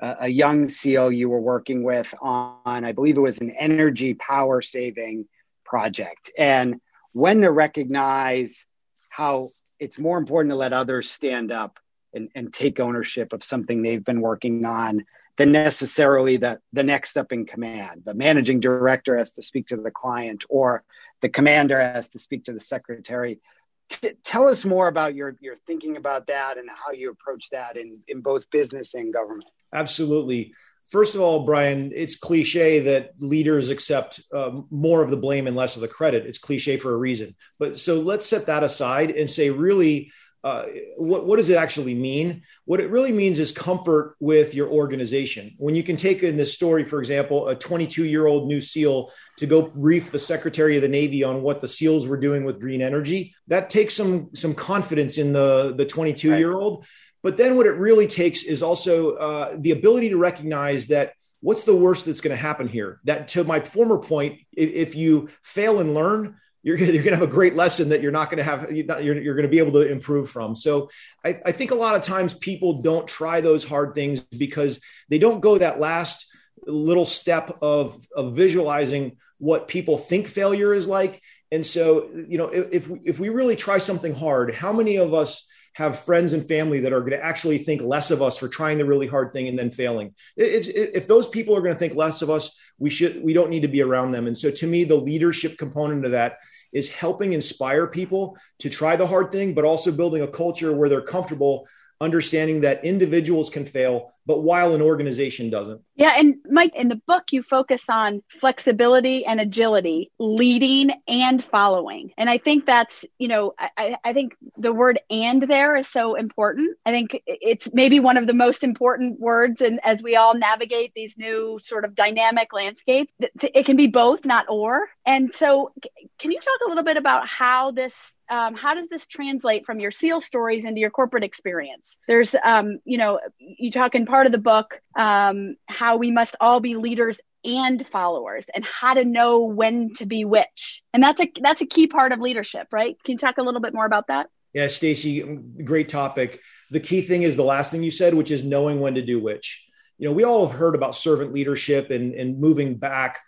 a 0.00 0.28
young 0.28 0.68
SEAL 0.68 1.12
you 1.12 1.28
were 1.28 1.40
working 1.40 1.82
with 1.82 2.12
on, 2.20 2.84
I 2.84 2.92
believe 2.92 3.16
it 3.16 3.20
was 3.20 3.38
an 3.38 3.50
energy 3.52 4.14
power 4.14 4.60
saving 4.60 5.26
project, 5.64 6.30
and 6.36 6.80
when 7.12 7.40
to 7.42 7.50
recognize 7.50 8.66
how 9.08 9.52
it's 9.78 9.98
more 9.98 10.18
important 10.18 10.50
to 10.50 10.56
let 10.56 10.72
others 10.72 11.10
stand 11.10 11.52
up 11.52 11.78
and, 12.12 12.28
and 12.34 12.52
take 12.52 12.80
ownership 12.80 13.32
of 13.32 13.44
something 13.44 13.82
they've 13.82 14.04
been 14.04 14.20
working 14.20 14.64
on 14.64 15.04
than 15.36 15.52
necessarily 15.52 16.36
the, 16.36 16.60
the 16.72 16.82
next 16.82 17.16
up 17.16 17.32
in 17.32 17.44
command. 17.44 18.02
The 18.04 18.14
managing 18.14 18.60
director 18.60 19.16
has 19.16 19.32
to 19.32 19.42
speak 19.42 19.68
to 19.68 19.76
the 19.76 19.90
client 19.90 20.44
or 20.48 20.84
the 21.22 21.28
commander 21.28 21.80
has 21.80 22.08
to 22.10 22.18
speak 22.18 22.44
to 22.44 22.52
the 22.52 22.60
secretary. 22.60 23.40
T- 23.88 24.12
tell 24.24 24.48
us 24.48 24.64
more 24.64 24.88
about 24.88 25.14
your, 25.14 25.36
your 25.40 25.56
thinking 25.66 25.96
about 25.96 26.28
that 26.28 26.56
and 26.56 26.68
how 26.70 26.92
you 26.92 27.10
approach 27.10 27.50
that 27.50 27.76
in, 27.76 27.98
in 28.08 28.20
both 28.20 28.48
business 28.50 28.94
and 28.94 29.12
government. 29.12 29.44
Absolutely. 29.74 30.54
First 30.86 31.14
of 31.14 31.20
all, 31.20 31.44
Brian, 31.44 31.92
it's 31.94 32.16
cliche 32.16 32.80
that 32.80 33.20
leaders 33.20 33.68
accept 33.68 34.20
uh, 34.32 34.60
more 34.70 35.02
of 35.02 35.10
the 35.10 35.16
blame 35.16 35.46
and 35.46 35.56
less 35.56 35.76
of 35.76 35.82
the 35.82 35.88
credit. 35.88 36.26
It's 36.26 36.38
cliche 36.38 36.76
for 36.76 36.94
a 36.94 36.96
reason. 36.96 37.34
But 37.58 37.80
so 37.80 38.00
let's 38.00 38.26
set 38.26 38.46
that 38.46 38.62
aside 38.62 39.10
and 39.10 39.28
say, 39.28 39.50
really, 39.50 40.12
uh, 40.44 40.66
what, 40.98 41.26
what 41.26 41.38
does 41.38 41.48
it 41.48 41.56
actually 41.56 41.94
mean? 41.94 42.42
What 42.66 42.78
it 42.78 42.90
really 42.90 43.12
means 43.12 43.38
is 43.38 43.50
comfort 43.50 44.14
with 44.20 44.54
your 44.54 44.68
organization. 44.68 45.54
When 45.56 45.74
you 45.74 45.82
can 45.82 45.96
take 45.96 46.22
in 46.22 46.36
this 46.36 46.52
story, 46.52 46.84
for 46.84 46.98
example, 46.98 47.48
a 47.48 47.56
22 47.56 48.04
year 48.04 48.26
old 48.26 48.46
new 48.46 48.60
SEAL 48.60 49.10
to 49.38 49.46
go 49.46 49.62
brief 49.62 50.12
the 50.12 50.18
Secretary 50.18 50.76
of 50.76 50.82
the 50.82 50.88
Navy 50.88 51.24
on 51.24 51.40
what 51.40 51.62
the 51.62 51.68
SEALs 51.68 52.06
were 52.06 52.18
doing 52.18 52.44
with 52.44 52.60
green 52.60 52.82
energy, 52.82 53.34
that 53.48 53.70
takes 53.70 53.94
some 53.94 54.28
some 54.34 54.54
confidence 54.54 55.16
in 55.16 55.32
the 55.32 55.74
the 55.78 55.86
22 55.86 56.36
year 56.36 56.52
old. 56.52 56.84
But 57.24 57.38
then 57.38 57.56
what 57.56 57.66
it 57.66 57.72
really 57.72 58.06
takes 58.06 58.42
is 58.42 58.62
also 58.62 59.14
uh, 59.14 59.56
the 59.58 59.70
ability 59.70 60.10
to 60.10 60.18
recognize 60.18 60.88
that 60.88 61.14
what's 61.40 61.64
the 61.64 61.74
worst 61.74 62.04
that's 62.04 62.20
going 62.20 62.36
to 62.36 62.40
happen 62.40 62.68
here. 62.68 63.00
That 63.04 63.28
to 63.28 63.44
my 63.44 63.60
former 63.60 63.98
point, 63.98 64.40
if, 64.52 64.70
if 64.70 64.94
you 64.94 65.30
fail 65.42 65.80
and 65.80 65.94
learn, 65.94 66.36
you're, 66.62 66.76
you're 66.78 67.02
going 67.02 67.14
to 67.14 67.16
have 67.16 67.22
a 67.22 67.26
great 67.26 67.54
lesson 67.54 67.88
that 67.88 68.02
you're 68.02 68.12
not 68.12 68.28
going 68.28 68.38
to 68.38 68.44
have 68.44 68.70
you're, 68.70 69.18
you're 69.18 69.34
going 69.34 69.44
to 69.44 69.48
be 69.48 69.58
able 69.58 69.72
to 69.72 69.90
improve 69.90 70.30
from 70.30 70.56
so 70.56 70.90
I, 71.24 71.40
I 71.44 71.52
think 71.52 71.70
a 71.70 71.76
lot 71.76 71.94
of 71.94 72.02
times 72.02 72.34
people 72.34 72.80
don't 72.80 73.06
try 73.06 73.40
those 73.40 73.64
hard 73.64 73.94
things 73.94 74.20
because 74.22 74.80
they 75.10 75.18
don't 75.18 75.40
go 75.40 75.58
that 75.58 75.78
last 75.78 76.26
little 76.66 77.04
step 77.04 77.58
of, 77.60 78.06
of 78.16 78.34
visualizing 78.34 79.18
what 79.36 79.68
people 79.68 79.98
think 79.98 80.26
failure 80.26 80.72
is 80.72 80.88
like 80.88 81.20
and 81.52 81.66
so 81.66 82.08
you 82.26 82.38
know 82.38 82.48
if, 82.48 82.90
if 83.04 83.20
we 83.20 83.28
really 83.28 83.56
try 83.56 83.76
something 83.76 84.14
hard 84.14 84.54
how 84.54 84.72
many 84.72 84.96
of 84.96 85.12
us 85.12 85.46
have 85.74 86.00
friends 86.00 86.32
and 86.32 86.46
family 86.46 86.80
that 86.80 86.92
are 86.92 87.00
going 87.00 87.12
to 87.12 87.24
actually 87.24 87.58
think 87.58 87.82
less 87.82 88.10
of 88.10 88.22
us 88.22 88.38
for 88.38 88.48
trying 88.48 88.78
the 88.78 88.84
really 88.84 89.06
hard 89.06 89.32
thing 89.32 89.48
and 89.48 89.58
then 89.58 89.70
failing. 89.70 90.14
It's, 90.36 90.68
if 90.68 91.06
those 91.06 91.28
people 91.28 91.54
are 91.56 91.60
going 91.60 91.74
to 91.74 91.78
think 91.78 91.94
less 91.94 92.22
of 92.22 92.30
us, 92.30 92.58
we 92.78 92.90
should 92.90 93.22
we 93.22 93.32
don't 93.32 93.50
need 93.50 93.62
to 93.62 93.68
be 93.68 93.82
around 93.82 94.12
them. 94.12 94.26
And 94.26 94.36
so, 94.36 94.50
to 94.50 94.66
me, 94.66 94.84
the 94.84 94.94
leadership 94.94 95.58
component 95.58 96.04
of 96.04 96.12
that 96.12 96.38
is 96.72 96.88
helping 96.88 97.32
inspire 97.32 97.86
people 97.86 98.36
to 98.60 98.70
try 98.70 98.96
the 98.96 99.06
hard 99.06 99.30
thing, 99.30 99.54
but 99.54 99.64
also 99.64 99.92
building 99.92 100.22
a 100.22 100.28
culture 100.28 100.72
where 100.72 100.88
they're 100.88 101.00
comfortable 101.00 101.66
understanding 102.00 102.62
that 102.62 102.84
individuals 102.84 103.50
can 103.50 103.64
fail, 103.64 104.13
but 104.26 104.42
while 104.42 104.74
an 104.74 104.82
organization 104.82 105.50
doesn't. 105.50 105.80
Yeah. 105.96 106.14
And 106.16 106.36
Mike, 106.50 106.72
in 106.74 106.88
the 106.88 107.00
book, 107.06 107.24
you 107.30 107.42
focus 107.42 107.82
on 107.88 108.22
flexibility 108.28 109.24
and 109.24 109.40
agility, 109.40 110.10
leading 110.18 110.90
and 111.06 111.42
following. 111.42 112.12
And 112.16 112.28
I 112.28 112.38
think 112.38 112.66
that's, 112.66 113.04
you 113.18 113.28
know, 113.28 113.54
I, 113.58 113.96
I 114.02 114.12
think 114.12 114.34
the 114.56 114.72
word 114.72 114.98
and 115.10 115.42
there 115.42 115.76
is 115.76 115.88
so 115.88 116.14
important. 116.14 116.76
I 116.84 116.90
think 116.90 117.22
it's 117.26 117.68
maybe 117.72 118.00
one 118.00 118.16
of 118.16 118.26
the 118.26 118.34
most 118.34 118.64
important 118.64 119.20
words. 119.20 119.60
And 119.60 119.78
as 119.84 120.02
we 120.02 120.16
all 120.16 120.34
navigate 120.34 120.92
these 120.94 121.16
new 121.16 121.58
sort 121.62 121.84
of 121.84 121.94
dynamic 121.94 122.52
landscapes, 122.52 123.12
it 123.20 123.66
can 123.66 123.76
be 123.76 123.86
both, 123.86 124.24
not 124.24 124.46
or. 124.48 124.88
And 125.06 125.34
so, 125.34 125.72
can 126.18 126.32
you 126.32 126.40
talk 126.40 126.60
a 126.66 126.68
little 126.68 126.84
bit 126.84 126.96
about 126.96 127.28
how 127.28 127.70
this 127.70 127.94
um, 128.28 128.54
how 128.54 128.74
does 128.74 128.88
this 128.88 129.06
translate 129.06 129.66
from 129.66 129.80
your 129.80 129.90
SEAL 129.90 130.20
stories 130.20 130.64
into 130.64 130.80
your 130.80 130.90
corporate 130.90 131.24
experience? 131.24 131.96
There's, 132.08 132.34
um, 132.44 132.78
you 132.84 132.98
know, 132.98 133.20
you 133.38 133.70
talk 133.70 133.94
in 133.94 134.06
part 134.14 134.26
of 134.26 134.32
the 134.32 134.38
book 134.38 134.80
um, 134.96 135.56
how 135.66 135.96
we 135.96 136.12
must 136.12 136.36
all 136.40 136.60
be 136.60 136.76
leaders 136.76 137.18
and 137.44 137.84
followers, 137.84 138.46
and 138.54 138.64
how 138.64 138.94
to 138.94 139.04
know 139.04 139.42
when 139.42 139.92
to 139.94 140.06
be 140.06 140.24
which, 140.24 140.84
and 140.92 141.02
that's 141.02 141.20
a 141.20 141.32
that's 141.42 141.60
a 141.62 141.66
key 141.66 141.88
part 141.88 142.12
of 142.12 142.20
leadership, 142.20 142.68
right? 142.70 142.96
Can 143.02 143.12
you 143.14 143.18
talk 143.18 143.38
a 143.38 143.42
little 143.42 143.60
bit 143.60 143.74
more 143.74 143.84
about 143.84 144.06
that? 144.06 144.28
Yeah, 144.52 144.68
Stacy, 144.68 145.20
great 145.64 145.88
topic. 145.88 146.40
The 146.70 146.78
key 146.78 147.02
thing 147.02 147.22
is 147.22 147.34
the 147.34 147.42
last 147.42 147.72
thing 147.72 147.82
you 147.82 147.90
said, 147.90 148.14
which 148.14 148.30
is 148.30 148.44
knowing 148.44 148.78
when 148.78 148.94
to 148.94 149.02
do 149.02 149.18
which. 149.18 149.68
You 149.98 150.08
know, 150.08 150.14
we 150.14 150.22
all 150.22 150.46
have 150.46 150.56
heard 150.56 150.76
about 150.76 150.94
servant 150.94 151.32
leadership 151.32 151.90
and, 151.90 152.14
and 152.14 152.38
moving 152.38 152.76
back. 152.76 153.20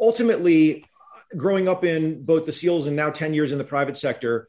Ultimately, 0.00 0.84
growing 1.36 1.68
up 1.68 1.84
in 1.84 2.24
both 2.24 2.46
the 2.46 2.52
SEALs 2.52 2.86
and 2.86 2.96
now 2.96 3.10
10 3.10 3.32
years 3.32 3.52
in 3.52 3.58
the 3.58 3.64
private 3.64 3.96
sector, 3.96 4.48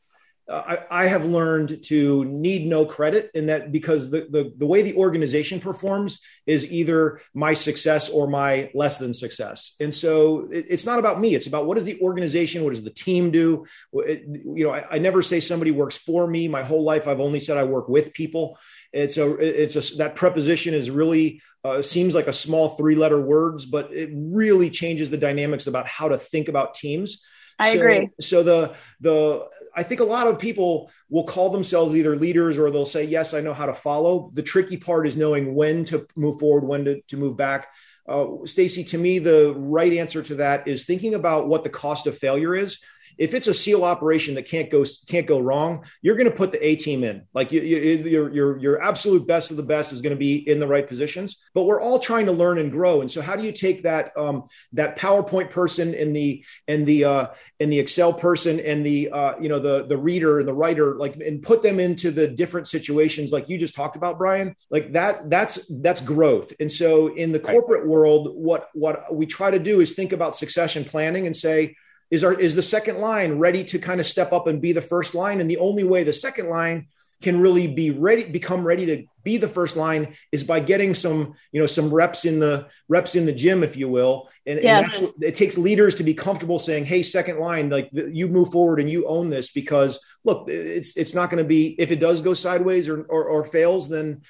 I, 0.50 0.80
I, 0.92 1.08
have 1.08 1.24
learned 1.24 1.84
to 1.86 2.26
need 2.26 2.68
no 2.68 2.86
credit 2.86 3.32
in 3.34 3.46
that 3.46 3.72
because 3.72 4.12
the, 4.12 4.28
the, 4.30 4.54
the 4.58 4.66
way 4.66 4.82
the 4.82 4.96
organization 4.96 5.62
performs 5.62 6.22
is 6.46 6.70
either 6.70 7.22
my 7.34 7.54
success 7.54 8.10
or 8.10 8.28
my 8.28 8.70
less 8.74 8.98
than 8.98 9.14
success. 9.14 9.78
And 9.80 9.96
so 9.96 10.50
it, 10.52 10.66
it's 10.68 10.86
not 10.86 11.00
about 11.00 11.22
me. 11.22 11.34
It's 11.34 11.48
about 11.48 11.66
what 11.66 11.76
does 11.76 11.86
the 11.86 12.00
organization, 12.02 12.64
what 12.66 12.74
does 12.74 12.84
the 12.84 12.90
team 12.90 13.32
do? 13.32 13.66
It, 13.94 14.26
you 14.28 14.66
know, 14.66 14.72
I, 14.72 14.96
I 14.96 15.00
never 15.00 15.22
say 15.22 15.40
somebody 15.40 15.72
works 15.72 15.96
for 15.96 16.28
me. 16.28 16.50
My 16.50 16.64
whole 16.64 16.84
life, 16.84 17.08
I've 17.08 17.22
only 17.22 17.40
said 17.40 17.58
I 17.58 17.64
work 17.64 17.88
with 17.88 18.14
people. 18.14 18.58
It's 18.92 19.18
a, 19.18 19.36
it's 19.38 19.76
a, 19.76 19.98
that 19.98 20.16
preposition 20.16 20.74
is 20.74 20.90
really 20.90 21.42
uh, 21.64 21.82
seems 21.82 22.14
like 22.14 22.28
a 22.28 22.34
small 22.34 22.70
three 22.70 22.96
letter 22.96 23.20
words, 23.20 23.66
but 23.66 23.94
it 23.94 24.10
really 24.14 24.70
changes 24.70 25.10
the 25.10 25.18
dynamics 25.18 25.68
about 25.68 25.88
how 25.88 26.10
to 26.10 26.18
think 26.18 26.50
about 26.50 26.74
teams. 26.74 27.26
I 27.60 27.74
so, 27.74 27.80
agree. 27.80 28.10
So 28.20 28.44
the 28.44 28.76
the 29.00 29.48
I 29.76 29.84
think 29.84 30.02
a 30.02 30.06
lot 30.06 30.28
of 30.28 30.40
people 30.40 30.92
will 31.10 31.26
call 31.26 31.50
themselves 31.50 31.96
either 31.96 32.16
leaders 32.16 32.58
or 32.58 32.72
they'll 32.72 32.86
say, 32.86 33.04
"Yes, 33.04 33.34
I 33.34 33.42
know 33.42 33.54
how 33.54 33.66
to 33.66 33.74
follow." 33.74 34.32
The 34.34 34.44
tricky 34.44 34.78
part 34.78 35.08
is 35.08 35.18
knowing 35.18 35.56
when 35.56 35.86
to 35.86 36.08
move 36.16 36.40
forward, 36.40 36.68
when 36.68 36.86
to, 36.86 37.02
to 37.02 37.18
move 37.18 37.38
back. 37.38 37.68
Uh, 38.08 38.28
Stacy, 38.46 38.84
to 38.84 38.98
me, 38.98 39.20
the 39.20 39.54
right 39.56 39.94
answer 39.94 40.22
to 40.24 40.36
that 40.36 40.68
is 40.68 40.86
thinking 40.86 41.14
about 41.14 41.48
what 41.48 41.64
the 41.64 41.70
cost 41.70 42.06
of 42.08 42.18
failure 42.18 42.54
is 42.54 42.80
if 43.18 43.34
it's 43.34 43.48
a 43.48 43.54
SEAL 43.54 43.84
operation 43.84 44.36
that 44.36 44.46
can't 44.46 44.70
go 44.70 44.84
can't 45.08 45.28
go 45.28 45.40
wrong, 45.40 45.86
you're 46.02 46.16
going 46.16 46.30
to 46.30 46.36
put 46.36 46.52
the 46.52 46.66
A 46.66 46.76
team 46.76 47.04
in. 47.04 47.24
Like 47.34 47.52
you, 47.52 47.62
you, 47.62 48.04
your 48.04 48.34
your 48.34 48.58
your 48.58 48.82
absolute 48.82 49.28
best 49.28 49.52
of 49.52 49.58
the 49.58 49.64
best 49.64 49.92
is 49.92 50.02
going 50.02 50.16
to 50.16 50.20
be 50.20 50.48
in 50.48 50.60
the 50.60 50.68
right 50.68 50.88
positions. 50.88 51.44
But 51.54 51.64
we're 51.64 51.82
all 51.82 52.00
trying 52.00 52.26
to 52.28 52.32
learn 52.32 52.58
and 52.58 52.72
grow. 52.72 53.02
And 53.02 53.10
so, 53.10 53.22
how 53.22 53.36
do 53.36 53.44
you 53.44 53.52
take 53.52 53.84
that 53.84 54.16
um, 54.18 54.48
that 54.74 54.98
PowerPoint 54.98 55.50
person 55.50 55.94
and 55.94 56.16
the 56.16 56.44
and 56.68 56.86
the 56.86 57.06
uh, 57.06 57.28
and 57.60 57.72
the 57.72 57.80
Excel 57.80 58.14
person 58.14 58.60
and 58.60 58.86
the 58.86 59.10
uh, 59.12 59.34
you 59.40 59.50
know 59.50 59.60
the 59.60 59.86
the 59.86 59.98
reader 59.98 60.40
and 60.40 60.48
the 60.48 60.54
writer 60.54 60.96
like 60.96 61.16
and 61.16 61.42
put 61.42 61.62
them 61.62 61.80
into 61.80 62.12
the 62.12 62.28
different 62.28 62.68
situations 62.68 63.32
like 63.32 63.50
you 63.50 63.58
just 63.58 63.76
talked 63.76 63.96
about, 63.96 64.18
Brian? 64.18 64.56
Like 64.70 64.94
that 64.94 65.30
that's 65.30 65.60
that's 65.82 66.02
growth. 66.02 66.54
And 66.60 66.72
so, 66.72 67.14
in 67.14 67.32
the 67.32 67.40
corporate 67.40 67.88
world, 67.88 68.34
what 68.36 68.70
what 68.74 69.14
we 69.14 69.26
try 69.26 69.52
to 69.52 69.60
do 69.60 69.82
is 69.82 69.94
think 69.94 70.14
about 70.14 70.36
succession 70.36 70.84
planning 70.84 71.26
and 71.26 71.36
say 71.36 71.76
is 72.12 72.24
our 72.24 72.34
is 72.34 72.56
the 72.56 72.62
second 72.62 73.00
line 73.00 73.40
ready 73.40 73.64
to 73.64 73.80
kind 73.80 74.00
of 74.00 74.06
step 74.06 74.34
up 74.34 74.48
and 74.48 74.62
be 74.62 74.72
the 74.72 74.82
first 74.82 75.16
line 75.16 75.42
and 75.42 75.50
the 75.50 75.58
only 75.58 75.84
way 75.84 76.04
the 76.04 76.14
second 76.14 76.50
line 76.50 76.88
can 77.24 77.40
really 77.40 77.68
be 77.68 77.90
ready, 77.90 78.26
become 78.26 78.68
ready 78.68 78.86
to 78.86 79.06
be 79.24 79.38
the 79.38 79.48
first 79.48 79.78
line 79.78 80.16
is 80.32 80.44
by 80.44 80.60
getting 80.60 80.94
some, 80.94 81.34
you 81.54 81.62
know, 81.62 81.66
some 81.66 81.92
reps 81.92 82.26
in 82.26 82.40
the 82.40 82.68
reps 82.90 83.16
in 83.16 83.26
the 83.26 83.32
gym, 83.32 83.64
if 83.64 83.78
you 83.78 83.88
will. 83.88 84.30
And, 84.46 84.60
and 84.60 84.92
what, 85.02 85.14
it 85.22 85.34
takes 85.34 85.58
leaders 85.58 85.96
to 85.96 86.04
be 86.04 86.14
comfortable 86.14 86.60
saying, 86.60 86.86
"Hey, 86.86 87.02
second 87.02 87.40
line, 87.40 87.70
like 87.70 87.90
you 87.94 88.28
move 88.28 88.52
forward 88.52 88.82
and 88.82 88.90
you 88.90 89.08
own 89.08 89.30
this." 89.30 89.52
Because 89.52 90.00
look, 90.26 90.50
it's 90.50 90.98
it's 90.98 91.16
not 91.16 91.30
going 91.30 91.42
to 91.42 91.48
be 91.48 91.68
if 91.80 91.92
it 91.92 92.02
does 92.02 92.22
go 92.22 92.34
sideways 92.34 92.90
or 92.90 93.04
or, 93.04 93.24
or 93.26 93.46
fails, 93.46 93.88
then 93.88 94.22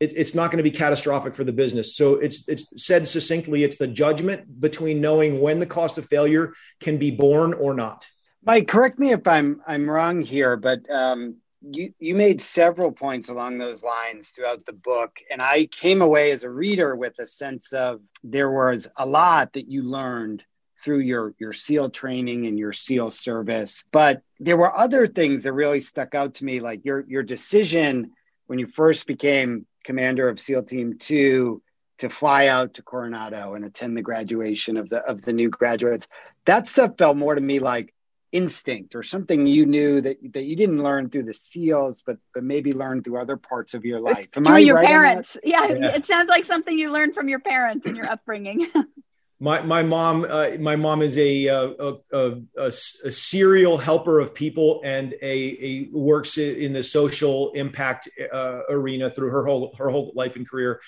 it, 0.00 0.14
it's 0.16 0.34
not 0.34 0.50
going 0.50 0.56
to 0.56 0.68
be 0.68 0.70
catastrophic 0.70 1.36
for 1.36 1.44
the 1.44 1.52
business. 1.52 1.94
So 1.94 2.14
it's 2.14 2.48
it's 2.48 2.66
said 2.82 3.06
succinctly, 3.06 3.62
it's 3.62 3.76
the 3.76 3.86
judgment 3.86 4.60
between 4.60 5.00
knowing 5.00 5.40
when 5.40 5.60
the 5.60 5.66
cost 5.66 5.98
of 5.98 6.06
failure 6.06 6.54
can 6.80 6.96
be 6.96 7.10
borne 7.10 7.52
or 7.52 7.74
not. 7.74 8.08
Mike, 8.44 8.66
correct 8.66 8.98
me 8.98 9.12
if 9.12 9.26
I'm 9.26 9.60
I'm 9.66 9.88
wrong 9.88 10.22
here, 10.22 10.56
but 10.56 10.90
um, 10.90 11.36
you 11.60 11.92
you 11.98 12.14
made 12.14 12.40
several 12.40 12.90
points 12.90 13.28
along 13.28 13.58
those 13.58 13.84
lines 13.84 14.30
throughout 14.30 14.64
the 14.64 14.72
book, 14.72 15.18
and 15.30 15.42
I 15.42 15.66
came 15.66 16.00
away 16.00 16.30
as 16.30 16.42
a 16.42 16.50
reader 16.50 16.96
with 16.96 17.18
a 17.18 17.26
sense 17.26 17.72
of 17.74 18.00
there 18.24 18.50
was 18.50 18.90
a 18.96 19.04
lot 19.04 19.52
that 19.52 19.68
you 19.68 19.82
learned 19.82 20.42
through 20.82 21.00
your 21.00 21.34
your 21.38 21.52
SEAL 21.52 21.90
training 21.90 22.46
and 22.46 22.58
your 22.58 22.72
SEAL 22.72 23.10
service, 23.10 23.84
but 23.92 24.22
there 24.38 24.56
were 24.56 24.74
other 24.74 25.06
things 25.06 25.42
that 25.42 25.52
really 25.52 25.80
stuck 25.80 26.14
out 26.14 26.36
to 26.36 26.46
me, 26.46 26.60
like 26.60 26.86
your 26.86 27.04
your 27.06 27.22
decision 27.22 28.12
when 28.46 28.58
you 28.58 28.66
first 28.66 29.06
became 29.06 29.66
commander 29.84 30.28
of 30.28 30.40
SEAL 30.40 30.64
Team 30.64 30.98
Two 30.98 31.62
to 31.98 32.08
fly 32.08 32.46
out 32.46 32.74
to 32.74 32.82
Coronado 32.82 33.54
and 33.54 33.64
attend 33.64 33.96
the 33.96 34.02
graduation 34.02 34.76
of 34.76 34.88
the 34.88 34.98
of 34.98 35.22
the 35.22 35.32
new 35.32 35.50
graduates. 35.50 36.08
That 36.46 36.66
stuff 36.66 36.96
felt 36.98 37.16
more 37.16 37.34
to 37.34 37.40
me 37.40 37.58
like 37.58 37.94
instinct 38.32 38.94
or 38.94 39.02
something 39.02 39.46
you 39.46 39.66
knew 39.66 40.00
that 40.00 40.18
that 40.32 40.44
you 40.44 40.54
didn't 40.54 40.82
learn 40.82 41.10
through 41.10 41.24
the 41.24 41.34
seals 41.34 42.02
but 42.06 42.16
but 42.32 42.44
maybe 42.44 42.72
learned 42.72 43.04
through 43.04 43.20
other 43.20 43.36
parts 43.36 43.74
of 43.74 43.84
your 43.84 44.00
life. 44.00 44.28
Am 44.36 44.44
through 44.44 44.54
I 44.54 44.58
your 44.58 44.76
right 44.76 44.86
parents. 44.86 45.36
Yeah, 45.42 45.66
yeah, 45.66 45.88
it 45.88 46.06
sounds 46.06 46.28
like 46.28 46.46
something 46.46 46.76
you 46.76 46.90
learned 46.90 47.14
from 47.14 47.28
your 47.28 47.40
parents 47.40 47.86
and 47.86 47.96
your 47.96 48.10
upbringing 48.10 48.66
my 49.40 49.62
my 49.62 49.82
mom 49.82 50.26
uh, 50.28 50.50
my 50.60 50.76
mom 50.76 51.00
is 51.00 51.16
a, 51.16 51.48
uh, 51.48 51.70
a, 51.78 51.94
a, 52.12 52.32
a, 52.58 52.66
a 52.66 52.70
serial 52.70 53.78
helper 53.78 54.20
of 54.20 54.34
people 54.34 54.82
and 54.84 55.14
a, 55.22 55.56
a 55.60 55.88
works 55.92 56.36
in 56.36 56.74
the 56.74 56.82
social 56.82 57.50
impact 57.52 58.08
uh, 58.32 58.60
arena 58.68 59.10
through 59.10 59.30
her 59.30 59.44
whole 59.44 59.74
her 59.78 59.88
whole 59.88 60.12
life 60.14 60.36
and 60.36 60.48
career. 60.48 60.80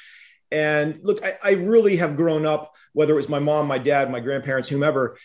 And 0.50 1.00
look 1.02 1.24
I, 1.24 1.38
I 1.42 1.50
really 1.52 1.96
have 1.96 2.14
grown 2.14 2.44
up 2.44 2.74
whether 2.92 3.14
it 3.14 3.16
was 3.16 3.28
my 3.28 3.38
mom 3.38 3.66
my 3.66 3.78
dad 3.78 4.10
my 4.10 4.20
grandparents 4.20 4.68
whomever 4.68 5.16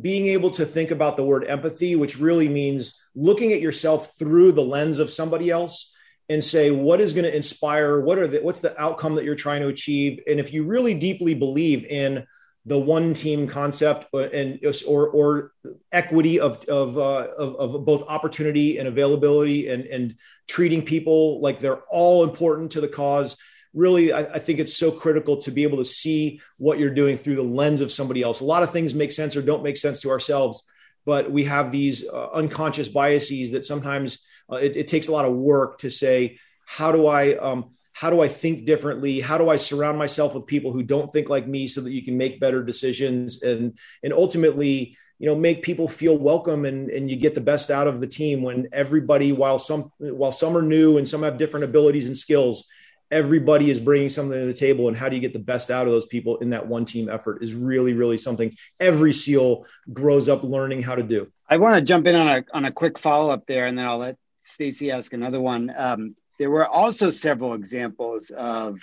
being 0.00 0.26
able 0.26 0.50
to 0.50 0.66
think 0.66 0.90
about 0.90 1.16
the 1.16 1.24
word 1.24 1.44
empathy, 1.48 1.96
which 1.96 2.18
really 2.18 2.48
means 2.48 3.00
looking 3.14 3.52
at 3.52 3.60
yourself 3.60 4.18
through 4.18 4.52
the 4.52 4.62
lens 4.62 4.98
of 4.98 5.10
somebody 5.10 5.50
else 5.50 5.94
and 6.28 6.44
say 6.44 6.70
what 6.70 7.00
is 7.00 7.14
going 7.14 7.24
to 7.24 7.34
inspire 7.34 8.00
what 8.00 8.18
are 8.18 8.26
the 8.26 8.40
what's 8.40 8.60
the 8.60 8.78
outcome 8.78 9.14
that 9.14 9.24
you're 9.24 9.34
trying 9.34 9.62
to 9.62 9.68
achieve? 9.68 10.20
And 10.26 10.38
if 10.38 10.52
you 10.52 10.64
really 10.64 10.92
deeply 10.92 11.32
believe 11.32 11.86
in 11.86 12.26
the 12.68 12.78
one 12.78 13.14
team 13.14 13.48
concept 13.48 14.12
and 14.14 14.60
or 14.86 15.08
or 15.08 15.52
equity 15.90 16.38
of 16.38 16.64
of, 16.66 16.98
uh, 16.98 17.28
of, 17.36 17.74
of 17.74 17.84
both 17.84 18.04
opportunity 18.08 18.78
and 18.78 18.86
availability 18.86 19.68
and 19.68 19.84
and 19.86 20.16
treating 20.46 20.82
people 20.82 21.40
like 21.40 21.58
they're 21.58 21.82
all 21.90 22.24
important 22.24 22.72
to 22.72 22.80
the 22.80 22.88
cause. 22.88 23.36
Really 23.74 24.12
I, 24.12 24.20
I, 24.20 24.38
think 24.38 24.60
it's 24.60 24.76
so 24.76 24.90
critical 24.90 25.36
to 25.42 25.50
be 25.50 25.62
able 25.62 25.78
to 25.78 25.84
see 25.84 26.40
what 26.56 26.78
you're 26.78 26.94
doing 26.94 27.18
through 27.18 27.36
the 27.36 27.42
lens 27.42 27.80
of 27.80 27.92
somebody 27.92 28.22
else. 28.22 28.40
A 28.40 28.44
lot 28.44 28.62
of 28.62 28.70
things 28.70 28.94
make 28.94 29.12
sense 29.12 29.36
or 29.36 29.42
don't 29.42 29.62
make 29.62 29.76
sense 29.76 30.00
to 30.00 30.10
ourselves 30.10 30.66
but 31.04 31.30
we 31.30 31.44
have 31.44 31.70
these 31.70 32.06
uh, 32.06 32.28
unconscious 32.34 32.88
biases 32.88 33.52
that 33.52 33.64
sometimes 33.64 34.18
uh, 34.52 34.56
it, 34.56 34.76
it, 34.76 34.88
takes 34.88 35.08
a 35.08 35.12
lot 35.12 35.24
of 35.24 35.32
work 35.32 35.78
to 35.78 35.90
say 35.90 36.38
how 36.66 36.92
do 36.92 37.06
i 37.06 37.34
um, 37.36 37.70
how 37.98 38.10
do 38.10 38.20
i 38.20 38.28
think 38.28 38.64
differently? 38.64 39.18
How 39.18 39.38
do 39.38 39.48
i 39.48 39.56
surround 39.56 39.98
myself 39.98 40.34
with 40.34 40.46
people 40.46 40.72
who 40.72 40.84
don't 40.84 41.10
think 41.12 41.28
like 41.28 41.48
me 41.48 41.66
so 41.66 41.80
that 41.80 41.90
you 41.90 42.02
can 42.02 42.16
make 42.16 42.38
better 42.38 42.62
decisions 42.62 43.42
and 43.42 43.76
and 44.04 44.12
ultimately 44.12 44.96
you 45.18 45.26
know 45.26 45.34
make 45.34 45.64
people 45.64 45.88
feel 45.88 46.16
welcome 46.16 46.64
and 46.64 46.90
and 46.90 47.10
you 47.10 47.16
get 47.16 47.34
the 47.34 47.40
best 47.40 47.70
out 47.72 47.88
of 47.88 47.98
the 47.98 48.06
team 48.06 48.42
when 48.42 48.68
everybody 48.72 49.32
while 49.32 49.58
some 49.58 49.90
while 49.98 50.30
some 50.30 50.56
are 50.56 50.62
new 50.62 50.98
and 50.98 51.08
some 51.08 51.24
have 51.24 51.38
different 51.38 51.64
abilities 51.64 52.06
and 52.06 52.16
skills 52.16 52.68
everybody 53.10 53.68
is 53.68 53.80
bringing 53.80 54.10
something 54.10 54.38
to 54.38 54.44
the 54.44 54.52
table. 54.52 54.88
And 54.88 54.94
how 54.94 55.08
do 55.08 55.16
you 55.16 55.22
get 55.22 55.32
the 55.32 55.38
best 55.38 55.70
out 55.70 55.86
of 55.86 55.92
those 55.92 56.04
people 56.04 56.36
in 56.38 56.50
that 56.50 56.66
one 56.66 56.84
team 56.84 57.08
effort 57.08 57.42
is 57.42 57.54
really 57.54 57.94
really 57.94 58.18
something 58.18 58.54
every 58.78 59.12
seal 59.12 59.64
grows 59.92 60.28
up 60.28 60.44
learning 60.44 60.82
how 60.82 60.94
to 60.94 61.02
do. 61.02 61.32
I 61.48 61.56
want 61.56 61.74
to 61.74 61.82
jump 61.82 62.06
in 62.06 62.14
on 62.14 62.28
a 62.28 62.44
on 62.52 62.64
a 62.64 62.70
quick 62.70 62.96
follow-up 62.96 63.46
there 63.46 63.66
and 63.66 63.76
then 63.76 63.86
i'll 63.86 63.98
let 63.98 64.18
stacy 64.40 64.92
ask 64.92 65.12
another 65.12 65.40
one. 65.40 65.72
Um, 65.76 66.14
there 66.38 66.50
were 66.50 66.66
also 66.66 67.10
several 67.10 67.54
examples 67.54 68.30
of 68.30 68.78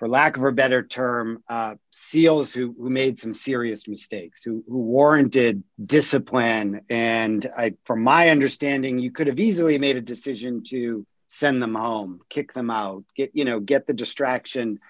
for 0.00 0.08
lack 0.08 0.38
of 0.38 0.44
a 0.44 0.52
better 0.52 0.82
term 0.82 1.44
uh, 1.46 1.74
seals 1.90 2.54
who, 2.54 2.74
who 2.78 2.88
made 2.88 3.18
some 3.18 3.34
serious 3.34 3.86
mistakes 3.86 4.42
who, 4.42 4.64
who 4.66 4.78
warranted 4.78 5.62
discipline. 5.84 6.80
And 6.88 7.46
I, 7.54 7.74
from 7.84 8.02
my 8.02 8.30
understanding 8.30 8.98
you 8.98 9.10
could 9.10 9.26
have 9.26 9.38
easily 9.38 9.76
made 9.76 9.98
a 9.98 10.00
decision 10.00 10.62
to 10.68 11.06
send 11.28 11.62
them 11.62 11.74
home, 11.74 12.22
kick 12.30 12.54
them 12.54 12.70
out, 12.70 13.04
get, 13.14 13.32
you 13.34 13.44
know, 13.44 13.60
get 13.60 13.86
the 13.86 13.92
distraction 13.92 14.80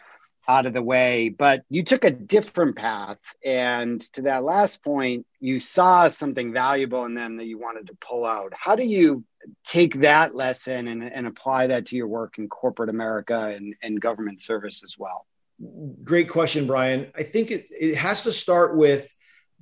out 0.51 0.67
of 0.67 0.73
the 0.73 0.83
way. 0.83 1.29
But 1.29 1.65
you 1.71 1.83
took 1.83 2.05
a 2.05 2.11
different 2.11 2.77
path. 2.77 3.19
And 3.45 4.01
to 4.15 4.23
that 4.23 4.43
last 4.43 4.83
point, 4.83 5.27
you 5.39 5.59
saw 5.59 6.09
something 6.09 6.53
valuable 6.53 7.05
in 7.05 7.15
them 7.15 7.37
that 7.37 7.47
you 7.47 7.59
wanted 7.59 7.87
to 7.87 7.97
pull 8.01 8.27
out. 8.27 8.53
How 8.55 8.75
do 8.75 8.85
you 8.85 9.25
take 9.65 10.01
that 10.01 10.35
lesson 10.35 10.89
and, 10.89 11.03
and 11.03 11.27
apply 11.27 11.69
that 11.69 11.87
to 11.87 11.97
your 11.97 12.09
work 12.09 12.39
in 12.39 12.49
corporate 12.49 12.91
America 12.91 13.53
and, 13.55 13.75
and 13.83 14.01
government 14.01 14.43
service 14.43 14.83
as 14.83 14.97
well? 14.99 15.27
Great 16.03 16.29
question, 16.29 16.67
Brian. 16.67 17.13
I 17.15 17.23
think 17.23 17.51
it, 17.51 17.67
it 17.71 17.97
has 17.97 18.25
to 18.25 18.33
start 18.33 18.77
with 18.77 19.09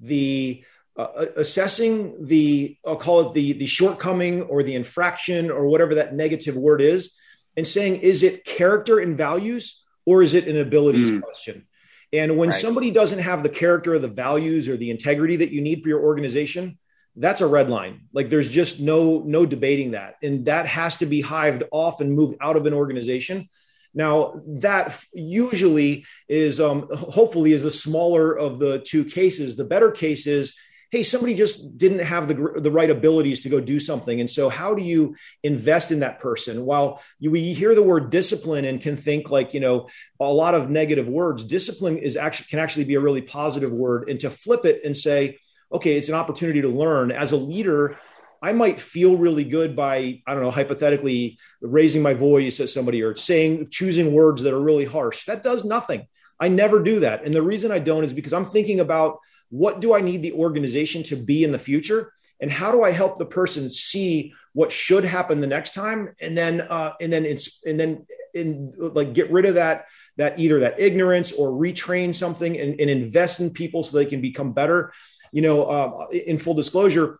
the 0.00 0.64
uh, 0.97 1.26
assessing 1.37 2.26
the 2.26 2.76
I'll 2.85 2.97
call 2.97 3.28
it 3.28 3.35
the 3.35 3.52
the 3.52 3.66
shortcoming 3.66 4.42
or 4.42 4.62
the 4.62 4.75
infraction 4.75 5.50
or 5.50 5.66
whatever 5.66 5.97
that 5.97 6.14
negative 6.14 6.57
word 6.57 6.80
is, 6.80 7.16
and 7.57 7.66
saying 7.66 8.00
is 8.00 8.23
it 8.23 8.45
character 8.45 8.99
and 8.99 9.16
values 9.16 9.85
or 10.08 10.22
is 10.22 10.32
it 10.32 10.48
an 10.48 10.58
abilities 10.58 11.10
mm. 11.10 11.20
question? 11.20 11.66
And 12.14 12.38
when 12.38 12.48
right. 12.48 12.58
somebody 12.58 12.90
doesn't 12.90 13.18
have 13.18 13.42
the 13.42 13.50
character 13.50 13.92
or 13.92 13.98
the 13.98 14.08
values 14.08 14.66
or 14.66 14.78
the 14.78 14.90
integrity 14.90 15.36
that 15.36 15.52
you 15.52 15.60
need 15.60 15.82
for 15.82 15.90
your 15.90 16.00
organization, 16.00 16.78
that's 17.14 17.42
a 17.42 17.46
red 17.46 17.68
line. 17.68 18.08
Like 18.14 18.30
there's 18.30 18.48
just 18.48 18.80
no 18.80 19.22
no 19.26 19.44
debating 19.44 19.90
that, 19.90 20.16
and 20.22 20.46
that 20.46 20.64
has 20.64 20.96
to 20.98 21.06
be 21.06 21.20
hived 21.20 21.64
off 21.70 22.00
and 22.00 22.14
moved 22.14 22.36
out 22.40 22.56
of 22.56 22.64
an 22.64 22.72
organization. 22.72 23.50
Now 23.92 24.40
that 24.46 24.98
usually 25.12 26.06
is 26.26 26.58
um, 26.58 26.88
hopefully 26.90 27.52
is 27.52 27.64
the 27.64 27.70
smaller 27.70 28.32
of 28.32 28.58
the 28.58 28.78
two 28.78 29.04
cases. 29.04 29.56
The 29.56 29.64
better 29.64 29.90
case 29.90 30.26
is 30.26 30.54
hey 30.90 31.02
somebody 31.02 31.35
just 31.35 31.76
didn't 31.76 32.00
have 32.00 32.28
the, 32.28 32.35
the 32.57 32.71
right 32.71 32.90
abilities 32.90 33.42
to 33.42 33.49
go 33.49 33.61
do 33.61 33.78
something 33.78 34.21
and 34.21 34.30
so 34.30 34.49
how 34.49 34.75
do 34.75 34.83
you 34.83 35.14
invest 35.42 35.90
in 35.90 36.00
that 36.00 36.18
person 36.18 36.64
while 36.64 37.02
you, 37.18 37.30
we 37.30 37.52
hear 37.52 37.75
the 37.75 37.83
word 37.83 38.11
discipline 38.11 38.64
and 38.64 38.80
can 38.80 38.97
think 38.97 39.30
like 39.30 39.54
you 39.54 39.61
know 39.61 39.88
a 40.21 40.25
lot 40.25 40.54
of 40.54 40.71
negative 40.71 41.09
words 41.09 41.45
discipline 41.45 41.99
is 41.99 42.16
actually 42.16 42.47
can 42.47 42.59
actually 42.59 42.85
be 42.85 42.95
a 42.95 43.00
really 43.00 43.23
positive 43.23 43.73
word 43.73 44.09
and 44.09 44.21
to 44.21 44.30
flip 44.30 44.64
it 44.64 44.80
and 44.85 44.97
say 44.97 45.38
okay 45.73 45.97
it's 45.97 46.09
an 46.09 46.14
opportunity 46.14 46.61
to 46.62 46.68
learn 46.68 47.11
as 47.11 47.33
a 47.33 47.37
leader 47.37 47.99
I 48.40 48.52
might 48.52 48.80
feel 48.80 49.16
really 49.16 49.45
good 49.45 49.75
by, 49.75 50.23
I 50.26 50.35
don't 50.35 50.42
know, 50.42 50.50
hypothetically 50.50 51.38
raising 51.61 52.02
my 52.02 52.14
voice 52.14 52.61
at 52.61 52.68
somebody 52.68 53.02
or 53.02 53.16
saying, 53.16 53.68
choosing 53.71 54.12
words 54.12 54.42
that 54.42 54.54
are 54.54 54.61
really 54.61 54.85
harsh. 54.85 55.25
That 55.26 55.42
does 55.42 55.64
nothing. 55.64 56.07
I 56.38 56.49
never 56.49 56.80
do 56.80 57.00
that. 57.00 57.25
And 57.25 57.35
the 57.35 57.42
reason 57.42 57.73
I 57.73 57.80
don't 57.80 58.04
is 58.04 58.12
because 58.12 58.33
I'm 58.33 58.45
thinking 58.45 58.78
about 58.78 59.18
what 59.50 59.80
do 59.80 59.94
I 59.94 60.00
need 60.00 60.22
the 60.22 60.32
organization 60.32 61.02
to 61.04 61.16
be 61.16 61.44
in 61.44 61.52
the 61.52 61.58
future? 61.58 62.12
And 62.40 62.50
how 62.50 62.70
do 62.70 62.82
I 62.82 62.92
help 62.92 63.18
the 63.18 63.26
person 63.26 63.70
see 63.70 64.32
what 64.52 64.70
should 64.70 65.04
happen 65.04 65.40
the 65.40 65.46
next 65.46 65.74
time? 65.74 66.14
And 66.20 66.36
then, 66.36 66.60
uh, 66.60 66.92
and 67.00 67.12
then 67.12 67.24
it's, 67.24 67.64
and 67.64 67.78
then 67.78 68.06
in 68.34 68.72
like 68.76 69.12
get 69.12 69.30
rid 69.30 69.46
of 69.46 69.54
that, 69.54 69.86
that 70.16 70.38
either 70.38 70.60
that 70.60 70.78
ignorance 70.78 71.32
or 71.32 71.48
retrain 71.48 72.14
something 72.14 72.58
and, 72.58 72.80
and 72.80 72.90
invest 72.90 73.40
in 73.40 73.50
people 73.50 73.82
so 73.82 73.96
they 73.96 74.06
can 74.06 74.20
become 74.20 74.52
better. 74.52 74.92
You 75.32 75.42
know, 75.42 75.64
uh, 75.64 76.06
in 76.10 76.38
full 76.38 76.54
disclosure, 76.54 77.18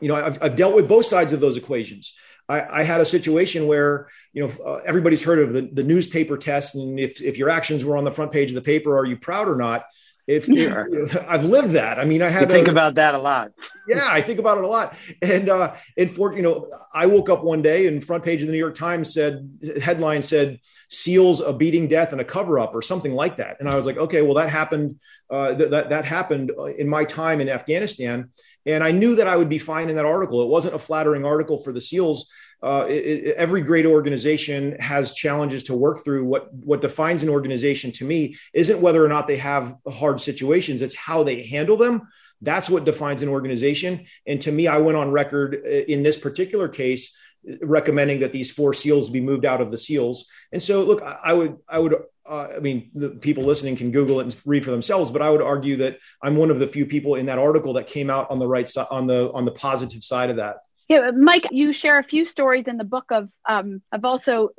you 0.00 0.08
know, 0.08 0.16
I've, 0.16 0.42
I've 0.42 0.56
dealt 0.56 0.74
with 0.74 0.88
both 0.88 1.06
sides 1.06 1.32
of 1.32 1.40
those 1.40 1.56
equations. 1.56 2.16
I, 2.48 2.80
I, 2.80 2.82
had 2.82 3.00
a 3.00 3.06
situation 3.06 3.66
where 3.66 4.08
you 4.32 4.44
know 4.44 4.64
uh, 4.64 4.80
everybody's 4.84 5.22
heard 5.22 5.38
of 5.38 5.52
the, 5.52 5.62
the 5.72 5.84
newspaper 5.84 6.36
test, 6.36 6.74
and 6.74 6.98
if 6.98 7.22
if 7.22 7.38
your 7.38 7.50
actions 7.50 7.84
were 7.84 7.96
on 7.96 8.04
the 8.04 8.10
front 8.10 8.32
page 8.32 8.50
of 8.50 8.56
the 8.56 8.62
paper, 8.62 8.96
are 8.96 9.04
you 9.04 9.16
proud 9.16 9.48
or 9.48 9.56
not? 9.56 9.84
If, 10.26 10.48
yeah. 10.48 10.84
if, 10.88 11.16
I've 11.28 11.44
lived 11.44 11.70
that, 11.70 11.98
I 11.98 12.04
mean, 12.04 12.22
I 12.22 12.28
had 12.28 12.48
to 12.48 12.54
think 12.54 12.68
about 12.68 12.94
that 12.94 13.14
a 13.14 13.18
lot. 13.18 13.52
yeah, 13.88 14.06
I 14.08 14.20
think 14.20 14.38
about 14.38 14.58
it 14.58 14.64
a 14.64 14.68
lot. 14.68 14.96
And 15.20 15.48
uh, 15.48 15.74
and 15.96 16.10
for 16.10 16.34
you 16.34 16.42
know, 16.42 16.70
I 16.94 17.06
woke 17.06 17.28
up 17.28 17.42
one 17.42 17.62
day 17.62 17.86
and 17.86 18.04
front 18.04 18.24
page 18.24 18.40
of 18.42 18.46
the 18.46 18.52
New 18.52 18.58
York 18.58 18.74
Times 18.74 19.12
said 19.12 19.48
headline 19.82 20.22
said 20.22 20.60
SEALs 20.88 21.40
a 21.40 21.52
beating 21.52 21.88
death 21.88 22.12
and 22.12 22.20
a 22.20 22.24
cover 22.24 22.58
up 22.58 22.74
or 22.74 22.82
something 22.82 23.14
like 23.14 23.38
that. 23.38 23.56
And 23.58 23.68
I 23.68 23.74
was 23.74 23.86
like, 23.86 23.96
okay, 23.96 24.22
well 24.22 24.34
that 24.34 24.48
happened. 24.48 25.00
Uh, 25.30 25.54
th- 25.54 25.70
that 25.70 25.88
that 25.88 26.04
happened 26.04 26.52
in 26.76 26.88
my 26.88 27.04
time 27.04 27.40
in 27.40 27.48
Afghanistan, 27.48 28.30
and 28.66 28.84
I 28.84 28.92
knew 28.92 29.16
that 29.16 29.26
I 29.26 29.36
would 29.36 29.48
be 29.48 29.58
fine 29.58 29.88
in 29.88 29.96
that 29.96 30.04
article. 30.04 30.42
It 30.42 30.48
wasn't 30.48 30.74
a 30.74 30.78
flattering 30.78 31.24
article 31.24 31.62
for 31.62 31.72
the 31.72 31.80
SEALs. 31.80 32.30
Uh, 32.62 32.86
it, 32.88 32.92
it, 32.92 33.36
every 33.36 33.60
great 33.60 33.86
organization 33.86 34.78
has 34.78 35.14
challenges 35.14 35.64
to 35.64 35.74
work 35.74 36.04
through. 36.04 36.24
What 36.24 36.52
what 36.54 36.80
defines 36.80 37.22
an 37.22 37.28
organization 37.28 37.90
to 37.92 38.04
me 38.04 38.36
isn't 38.52 38.80
whether 38.80 39.04
or 39.04 39.08
not 39.08 39.26
they 39.26 39.38
have 39.38 39.76
hard 39.88 40.20
situations; 40.20 40.82
it's 40.82 40.94
how 40.94 41.22
they 41.22 41.42
handle 41.42 41.76
them. 41.76 42.08
That's 42.40 42.68
what 42.68 42.84
defines 42.84 43.22
an 43.22 43.28
organization. 43.28 44.06
And 44.26 44.40
to 44.42 44.52
me, 44.52 44.66
I 44.66 44.78
went 44.78 44.98
on 44.98 45.10
record 45.10 45.62
uh, 45.64 45.68
in 45.68 46.02
this 46.02 46.16
particular 46.16 46.68
case 46.68 47.16
recommending 47.60 48.20
that 48.20 48.32
these 48.32 48.50
four 48.50 48.72
seals 48.72 49.10
be 49.10 49.20
moved 49.20 49.44
out 49.44 49.60
of 49.60 49.70
the 49.70 49.78
seals. 49.78 50.28
And 50.52 50.62
so, 50.62 50.84
look, 50.84 51.02
I 51.02 51.32
would 51.32 51.56
I 51.68 51.78
would 51.78 51.96
uh, 52.24 52.48
I 52.56 52.60
mean, 52.60 52.90
the 52.94 53.10
people 53.10 53.42
listening 53.42 53.74
can 53.74 53.90
Google 53.90 54.20
it 54.20 54.24
and 54.24 54.36
read 54.46 54.64
for 54.64 54.70
themselves. 54.70 55.10
But 55.10 55.22
I 55.22 55.30
would 55.30 55.42
argue 55.42 55.76
that 55.78 55.98
I'm 56.22 56.36
one 56.36 56.50
of 56.50 56.58
the 56.58 56.68
few 56.68 56.86
people 56.86 57.16
in 57.16 57.26
that 57.26 57.38
article 57.38 57.72
that 57.74 57.88
came 57.88 58.10
out 58.10 58.30
on 58.30 58.38
the 58.38 58.46
right 58.46 58.68
side, 58.68 58.86
on 58.90 59.06
the 59.06 59.32
on 59.32 59.44
the 59.44 59.50
positive 59.50 60.04
side 60.04 60.30
of 60.30 60.36
that. 60.36 60.58
Yeah, 60.92 61.10
Mike, 61.12 61.46
you 61.52 61.72
share 61.72 61.98
a 61.98 62.02
few 62.02 62.26
stories 62.26 62.64
in 62.64 62.76
the 62.76 62.84
book 62.84 63.12
of 63.12 63.30
um, 63.48 63.80
of 63.92 64.04
also 64.04 64.50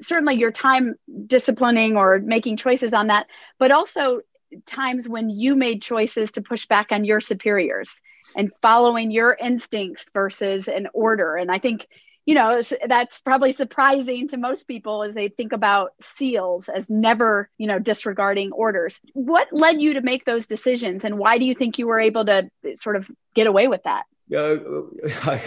certainly 0.00 0.36
your 0.36 0.52
time 0.52 0.94
disciplining 1.26 1.96
or 1.96 2.20
making 2.20 2.58
choices 2.58 2.92
on 2.92 3.08
that, 3.08 3.26
but 3.58 3.72
also 3.72 4.20
times 4.66 5.08
when 5.08 5.30
you 5.30 5.56
made 5.56 5.82
choices 5.82 6.30
to 6.32 6.42
push 6.42 6.66
back 6.66 6.92
on 6.92 7.04
your 7.04 7.18
superiors 7.18 7.90
and 8.36 8.52
following 8.62 9.10
your 9.10 9.34
instincts 9.34 10.06
versus 10.14 10.68
an 10.68 10.86
order. 10.94 11.34
And 11.34 11.50
I 11.50 11.58
think 11.58 11.88
you 12.24 12.36
know 12.36 12.60
that's 12.86 13.18
probably 13.18 13.50
surprising 13.50 14.28
to 14.28 14.36
most 14.36 14.68
people 14.68 15.02
as 15.02 15.16
they 15.16 15.26
think 15.26 15.52
about 15.52 15.90
seals 16.00 16.68
as 16.68 16.88
never 16.88 17.50
you 17.58 17.66
know 17.66 17.80
disregarding 17.80 18.52
orders 18.52 19.00
what 19.14 19.48
led 19.50 19.82
you 19.82 19.94
to 19.94 20.02
make 20.02 20.24
those 20.24 20.46
decisions 20.46 21.04
and 21.04 21.18
why 21.18 21.38
do 21.38 21.46
you 21.46 21.54
think 21.54 21.78
you 21.78 21.88
were 21.88 21.98
able 21.98 22.26
to 22.26 22.48
sort 22.76 22.94
of 22.94 23.10
get 23.34 23.48
away 23.48 23.66
with 23.66 23.82
that 23.84 24.04
uh, 24.36 25.38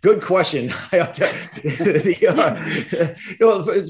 good 0.00 0.22
question. 0.22 0.64
you 0.92 1.00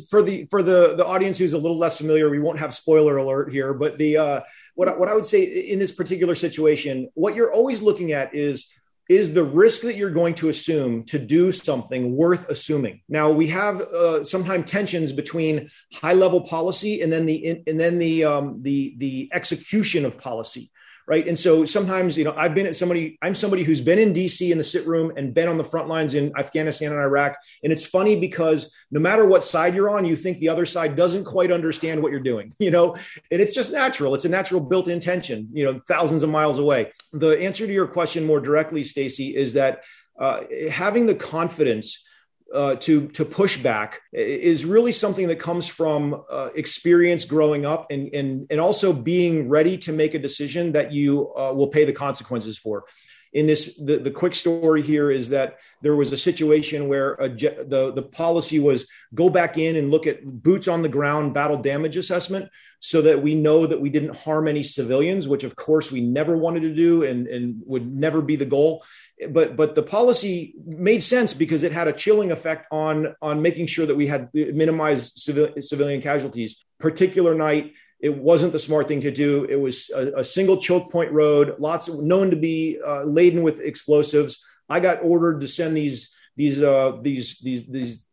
for 0.09 0.23
the 0.23 0.47
for 0.51 0.63
the 0.63 0.95
the 0.97 1.07
audience 1.07 1.39
who's 1.39 1.53
a 1.53 1.59
little 1.59 1.79
less 1.79 1.99
familiar, 1.99 2.29
we 2.29 2.41
won't 2.41 2.59
have 2.59 2.75
spoiler 2.75 3.19
alert 3.19 3.53
here. 3.53 3.73
But 3.73 3.99
the 3.99 4.17
uh, 4.17 4.41
what 4.75 4.99
what 4.99 5.09
I 5.09 5.15
would 5.15 5.27
say 5.27 5.45
in 5.45 5.79
this 5.79 5.93
particular 5.93 6.35
situation, 6.35 7.09
what 7.15 7.37
you're 7.37 7.53
always 7.53 7.81
looking 7.81 8.11
at 8.11 8.35
is 8.35 8.69
is 9.09 9.33
the 9.33 9.43
risk 9.43 9.83
that 9.83 9.97
you're 9.97 10.11
going 10.11 10.35
to 10.35 10.49
assume 10.49 11.05
to 11.05 11.19
do 11.19 11.51
something 11.51 12.17
worth 12.17 12.49
assuming 12.49 13.01
now 13.09 13.31
we 13.31 13.49
have 13.49 13.81
uh, 13.81 14.25
sometimes 14.25 14.71
tensions 14.71 15.13
between 15.13 15.69
high 15.93 16.13
level 16.13 16.41
policy 16.41 17.03
and 17.03 17.13
then 17.13 17.27
the 17.27 17.61
and 17.67 17.79
then 17.79 17.99
the 17.99 18.25
um, 18.25 18.63
the 18.63 18.95
the 18.99 19.29
execution 19.33 20.05
of 20.05 20.17
policy 20.17 20.71
right? 21.11 21.27
And 21.27 21.37
so 21.37 21.65
sometimes, 21.65 22.17
you 22.17 22.23
know, 22.23 22.33
I've 22.37 22.55
been 22.55 22.67
at 22.67 22.77
somebody, 22.77 23.19
I'm 23.21 23.35
somebody 23.35 23.65
who's 23.65 23.81
been 23.81 23.99
in 23.99 24.15
DC 24.15 24.53
in 24.53 24.59
the 24.59 24.65
sit 24.65 24.87
room 24.87 25.13
and 25.17 25.35
been 25.35 25.49
on 25.49 25.59
the 25.59 25.65
front 25.65 25.89
lines 25.89 26.15
in 26.15 26.33
Afghanistan 26.39 26.93
and 26.93 27.01
Iraq. 27.01 27.37
And 27.65 27.73
it's 27.73 27.85
funny 27.85 28.15
because 28.15 28.73
no 28.93 29.01
matter 29.01 29.27
what 29.27 29.43
side 29.43 29.75
you're 29.75 29.91
on, 29.91 30.05
you 30.05 30.15
think 30.15 30.39
the 30.39 30.49
other 30.49 30.65
side 30.65 30.95
doesn't 30.95 31.25
quite 31.25 31.51
understand 31.51 32.01
what 32.01 32.13
you're 32.13 32.21
doing, 32.21 32.55
you 32.61 32.71
know, 32.71 32.95
and 33.33 33.41
it's 33.41 33.53
just 33.53 33.73
natural. 33.73 34.15
It's 34.15 34.25
a 34.25 34.29
natural 34.29 34.61
built 34.61 34.87
in 34.87 35.01
tension, 35.01 35.49
you 35.53 35.65
know, 35.65 35.81
thousands 35.81 36.23
of 36.23 36.31
miles 36.31 36.61
away. 36.61 36.93
The 37.13 37.31
answer 37.41 37.67
to 37.67 37.73
your 37.73 37.89
question 37.89 38.25
more 38.25 38.41
directly, 38.41 38.85
Stacy, 38.85 39.35
is 39.37 39.53
that 39.55 39.83
uh, 40.17 40.45
having 40.71 41.07
the 41.07 41.15
confidence 41.17 42.07
uh, 42.55 42.75
to 42.77 43.09
to 43.09 43.25
push 43.25 43.57
back 43.59 44.01
is 44.13 44.65
really 44.65 44.93
something 44.93 45.29
that 45.29 45.37
comes 45.37 45.69
from 45.69 46.25
uh, 46.31 46.51
experience 46.55 47.25
growing 47.25 47.65
up 47.65 47.87
and 47.91 48.13
and 48.15 48.47
and 48.51 48.61
also 48.61 48.93
being 48.93 49.49
ready 49.49 49.79
to 49.79 49.93
make 49.93 50.15
a 50.15 50.19
decision 50.19 50.73
that 50.73 50.93
you 50.93 51.33
uh, 51.37 51.53
will 51.53 51.69
pay 51.69 51.85
the 51.85 51.93
consequences 51.93 52.59
for. 52.59 52.85
In 53.33 53.47
this, 53.47 53.79
the, 53.79 53.99
the 53.99 54.11
quick 54.11 54.35
story 54.35 54.83
here 54.83 55.09
is 55.09 55.29
that 55.29 55.59
there 55.83 55.95
was 55.95 56.11
a 56.11 56.17
situation 56.17 56.89
where 56.89 57.15
a, 57.15 57.29
the 57.29 57.93
the 57.95 58.03
policy 58.03 58.59
was 58.59 58.89
go 59.15 59.31
back 59.31 59.57
in 59.57 59.77
and 59.77 59.93
look 59.93 60.09
at 60.09 60.25
boots 60.25 60.67
on 60.67 60.83
the 60.83 60.89
ground 60.89 61.33
battle 61.33 61.57
damage 61.57 61.97
assessment 61.97 62.51
so 62.81 63.03
that 63.03 63.23
we 63.23 63.37
know 63.37 63.67
that 63.67 63.81
we 63.81 63.89
didn't 63.89 64.17
harm 64.17 64.49
any 64.49 64.65
civilians, 64.65 65.29
which 65.29 65.45
of 65.45 65.55
course 65.55 65.93
we 65.93 66.01
never 66.01 66.37
wanted 66.37 66.63
to 66.63 66.75
do 66.75 67.05
and, 67.05 67.29
and 67.29 67.63
would 67.67 67.87
never 67.87 68.21
be 68.21 68.35
the 68.35 68.45
goal 68.45 68.83
but 69.29 69.57
but 69.57 69.75
the 69.75 69.83
policy 69.83 70.55
made 70.65 71.03
sense 71.03 71.35
because 71.35 71.63
it 71.63 71.73
had 71.73 71.89
a 71.89 71.93
chilling 71.93 72.31
effect 72.31 72.67
on 72.71 73.15
on 73.21 73.43
making 73.43 73.67
sure 73.67 73.87
that 73.87 73.97
we 73.97 74.07
had 74.07 74.29
minimized 74.33 75.19
civil, 75.19 75.49
civilian 75.61 76.01
casualties. 76.01 76.65
Particular 76.79 77.35
night, 77.35 77.75
it 78.01 78.17
wasn't 78.17 78.53
the 78.53 78.59
smart 78.59 78.89
thing 78.89 79.01
to 79.03 79.11
do. 79.11 79.45
It 79.45 79.57
was 79.57 79.91
a, 79.95 80.21
a 80.21 80.25
single 80.25 80.57
choke 80.57 80.91
point 80.91 81.13
road, 81.13 81.57
lots 81.59 81.89
of, 81.89 82.03
known 82.03 82.31
to 82.31 82.37
be 82.37 82.79
uh, 82.87 83.03
laden 83.05 83.43
with 83.43 83.61
explosives. 83.61 84.43
I 84.69 84.81
got 84.81 85.03
ordered 85.03 85.43
to 85.43 85.49
send 85.49 85.77
these 85.77 86.15
these 86.37 86.63
uh, 86.63 86.99
these 87.03 87.39
these 87.41 87.67
these 87.67 88.05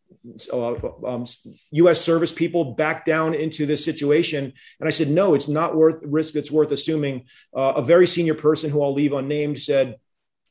uh, 0.52 0.74
um, 1.06 1.26
U.S. 1.72 2.02
service 2.02 2.34
people 2.34 2.74
back 2.74 3.06
down 3.06 3.34
into 3.34 3.66
this 3.66 3.86
situation. 3.86 4.52
And 4.80 4.88
I 4.88 4.92
said, 4.92 5.10
no, 5.10 5.36
it's 5.36 5.48
not 5.48 5.76
worth 5.76 6.02
risk. 6.04 6.36
It's 6.36 6.52
worth 6.52 6.72
assuming. 6.72 7.26
Uh, 7.56 7.74
a 7.78 7.82
very 7.82 8.08
senior 8.08 8.34
person 8.34 8.70
who 8.70 8.82
I'll 8.82 8.94
leave 8.94 9.14
unnamed 9.14 9.60
said, 9.60 9.96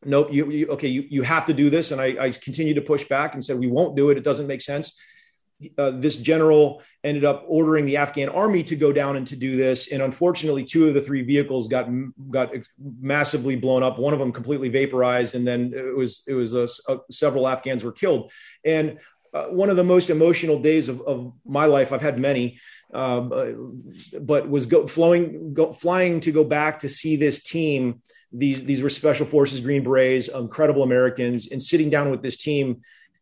nope, 0.04 0.28
you, 0.32 0.50
you 0.50 0.66
okay, 0.68 0.88
you, 0.88 1.04
you 1.08 1.22
have 1.22 1.46
to 1.46 1.54
do 1.54 1.70
this. 1.70 1.90
And 1.90 2.00
I, 2.00 2.16
I 2.18 2.30
continued 2.30 2.74
to 2.74 2.82
push 2.82 3.04
back 3.04 3.34
and 3.34 3.44
said, 3.44 3.58
we 3.58 3.66
won't 3.66 3.96
do 3.96 4.10
it. 4.10 4.18
It 4.18 4.24
doesn't 4.24 4.46
make 4.46 4.62
sense. 4.62 4.98
Uh, 5.78 5.90
this 5.90 6.16
general 6.16 6.82
ended 7.02 7.24
up 7.24 7.44
ordering 7.48 7.86
the 7.86 7.96
Afghan 7.96 8.28
army 8.28 8.62
to 8.62 8.76
go 8.76 8.92
down 8.92 9.16
and 9.16 9.26
to 9.28 9.36
do 9.36 9.56
this. 9.56 9.90
And 9.90 10.02
unfortunately, 10.02 10.64
two 10.64 10.88
of 10.88 10.94
the 10.94 11.00
three 11.00 11.22
vehicles 11.22 11.66
got 11.66 11.88
got 12.30 12.52
massively 13.00 13.56
blown 13.56 13.82
up. 13.82 13.98
One 13.98 14.12
of 14.12 14.18
them 14.18 14.32
completely 14.32 14.68
vaporized, 14.68 15.34
and 15.34 15.46
then 15.46 15.72
it 15.74 15.96
was 15.96 16.24
it 16.28 16.34
was 16.34 16.54
a, 16.54 16.68
a, 16.88 16.98
several 17.10 17.48
Afghans 17.48 17.84
were 17.84 17.92
killed. 17.92 18.32
And 18.66 18.98
uh, 19.36 19.46
one 19.48 19.70
of 19.70 19.76
the 19.76 19.84
most 19.84 20.08
emotional 20.10 20.58
days 20.58 20.88
of, 20.88 21.00
of 21.02 21.32
my 21.44 21.66
life. 21.66 21.92
I've 21.92 22.00
had 22.00 22.18
many, 22.18 22.58
um, 22.94 23.32
uh, 23.32 24.18
but 24.20 24.48
was 24.48 24.66
go, 24.66 24.86
flowing 24.86 25.54
go, 25.54 25.72
flying 25.72 26.20
to 26.20 26.32
go 26.32 26.44
back 26.44 26.80
to 26.80 26.88
see 26.88 27.16
this 27.16 27.42
team 27.42 28.02
these 28.32 28.64
these 28.64 28.82
were 28.82 28.90
special 28.90 29.26
forces 29.26 29.60
green 29.60 29.82
berets 29.82 30.28
incredible 30.28 30.82
americans 30.82 31.50
and 31.50 31.62
sitting 31.62 31.90
down 31.90 32.10
with 32.10 32.22
this 32.22 32.36
team. 32.36 32.80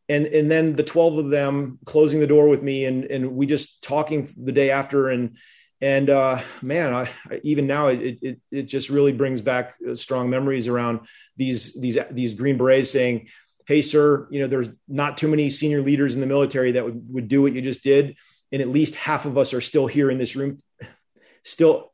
And 0.08 0.26
and 0.26 0.50
then 0.50 0.76
the 0.76 0.82
12 0.82 1.18
of 1.18 1.30
them 1.30 1.78
closing 1.86 2.20
the 2.20 2.26
door 2.26 2.48
with 2.48 2.62
me 2.62 2.84
and 2.84 3.04
and 3.04 3.32
we 3.32 3.46
just 3.46 3.82
talking 3.82 4.30
the 4.36 4.52
day 4.52 4.70
after. 4.70 5.08
And 5.08 5.38
and 5.80 6.10
uh, 6.10 6.40
man 6.62 6.94
I, 6.94 7.40
even 7.42 7.66
now 7.66 7.88
it, 7.88 8.18
it 8.20 8.40
it 8.50 8.62
just 8.64 8.90
really 8.90 9.12
brings 9.12 9.40
back 9.40 9.76
strong 9.94 10.28
memories 10.28 10.68
around 10.68 11.00
these 11.36 11.74
these 11.80 11.98
these 12.10 12.34
green 12.34 12.58
berets 12.58 12.90
saying 12.90 13.28
hey 13.66 13.82
sir 13.82 14.28
you 14.30 14.40
know 14.40 14.46
there's 14.46 14.70
not 14.88 15.18
too 15.18 15.28
many 15.28 15.50
senior 15.50 15.82
leaders 15.82 16.14
in 16.14 16.20
the 16.20 16.26
military 16.26 16.72
that 16.72 16.84
would, 16.84 17.02
would 17.12 17.28
do 17.28 17.42
what 17.42 17.54
you 17.54 17.62
just 17.62 17.82
did 17.82 18.16
and 18.54 18.62
at 18.62 18.68
least 18.68 18.94
half 18.94 19.26
of 19.26 19.36
us 19.36 19.52
are 19.52 19.60
still 19.60 19.86
here 19.86 20.10
in 20.10 20.16
this 20.16 20.34
room 20.34 20.58
still 21.44 21.92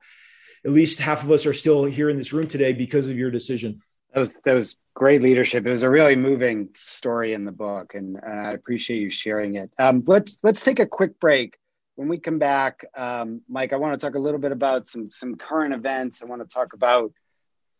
at 0.64 0.70
least 0.72 0.98
half 0.98 1.22
of 1.22 1.30
us 1.30 1.46
are 1.46 1.54
still 1.54 1.84
here 1.84 2.10
in 2.10 2.16
this 2.16 2.32
room 2.32 2.46
today 2.46 2.72
because 2.72 3.08
of 3.08 3.16
your 3.16 3.30
decision. 3.30 3.82
That 4.12 4.20
was 4.20 4.40
that 4.44 4.54
was 4.54 4.76
great 4.94 5.22
leadership. 5.22 5.66
It 5.66 5.70
was 5.70 5.82
a 5.82 5.90
really 5.90 6.16
moving 6.16 6.70
story 6.86 7.32
in 7.32 7.44
the 7.44 7.52
book, 7.52 7.94
and 7.94 8.16
uh, 8.16 8.28
I 8.28 8.52
appreciate 8.52 9.00
you 9.00 9.10
sharing 9.10 9.54
it. 9.54 9.70
Um, 9.78 10.02
let's 10.06 10.38
let's 10.42 10.62
take 10.62 10.78
a 10.78 10.86
quick 10.86 11.18
break. 11.18 11.56
When 11.94 12.08
we 12.08 12.18
come 12.18 12.38
back, 12.38 12.84
um, 12.94 13.42
Mike, 13.48 13.72
I 13.72 13.76
want 13.76 13.98
to 13.98 14.06
talk 14.06 14.14
a 14.14 14.18
little 14.20 14.40
bit 14.40 14.52
about 14.52 14.88
some 14.88 15.10
some 15.10 15.36
current 15.36 15.74
events. 15.74 16.22
I 16.22 16.26
want 16.26 16.42
to 16.42 16.52
talk 16.52 16.72
about 16.72 17.12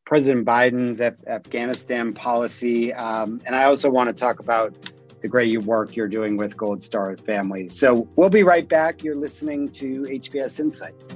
President 0.07 0.47
Biden's 0.47 1.01
Af- 1.01 1.27
Afghanistan 1.27 2.15
policy, 2.15 2.93
um, 2.95 3.43
and 3.45 3.55
I 3.55 3.65
also 3.65 3.91
want 3.91 4.09
to 4.09 4.15
talk 4.15 4.41
about 4.41 4.75
the 5.21 5.29
great 5.29 5.61
work 5.63 5.97
you're 5.97 6.09
doing 6.09 6.37
with 6.37 6.57
Gold 6.57 6.83
Star 6.83 7.17
families. 7.17 7.79
So 7.79 8.09
we'll 8.17 8.31
be 8.31 8.43
right 8.43 8.69
back. 8.69 9.05
You're 9.05 9.17
listening 9.17 9.71
to 9.73 10.03
HPS 10.03 10.61
Insights. 10.61 11.09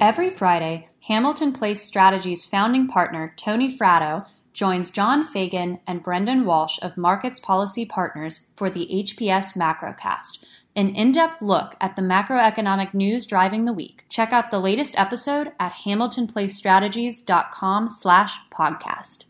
Every 0.00 0.30
Friday, 0.30 0.88
Hamilton 1.08 1.52
Place 1.52 1.82
Strategies 1.82 2.44
founding 2.44 2.86
partner 2.88 3.32
Tony 3.36 3.76
Fratto 3.76 4.26
joins 4.52 4.90
John 4.90 5.22
Fagan 5.22 5.78
and 5.86 6.02
Brendan 6.02 6.44
Walsh 6.46 6.78
of 6.80 6.96
Markets 6.96 7.38
Policy 7.38 7.84
Partners 7.84 8.40
for 8.56 8.70
the 8.70 8.86
HPS 8.86 9.54
Macrocast, 9.54 10.42
an 10.74 10.96
in-depth 10.96 11.42
look 11.42 11.76
at 11.80 11.94
the 11.94 12.02
macroeconomic 12.02 12.92
news 12.94 13.26
driving 13.26 13.66
the 13.66 13.72
week. 13.72 14.04
Check 14.08 14.32
out 14.32 14.50
the 14.50 14.58
latest 14.58 14.98
episode 14.98 15.52
at 15.60 15.74
hamiltonplacestrategies.com 15.84 17.88
slash 17.90 18.38
podcast. 18.50 19.25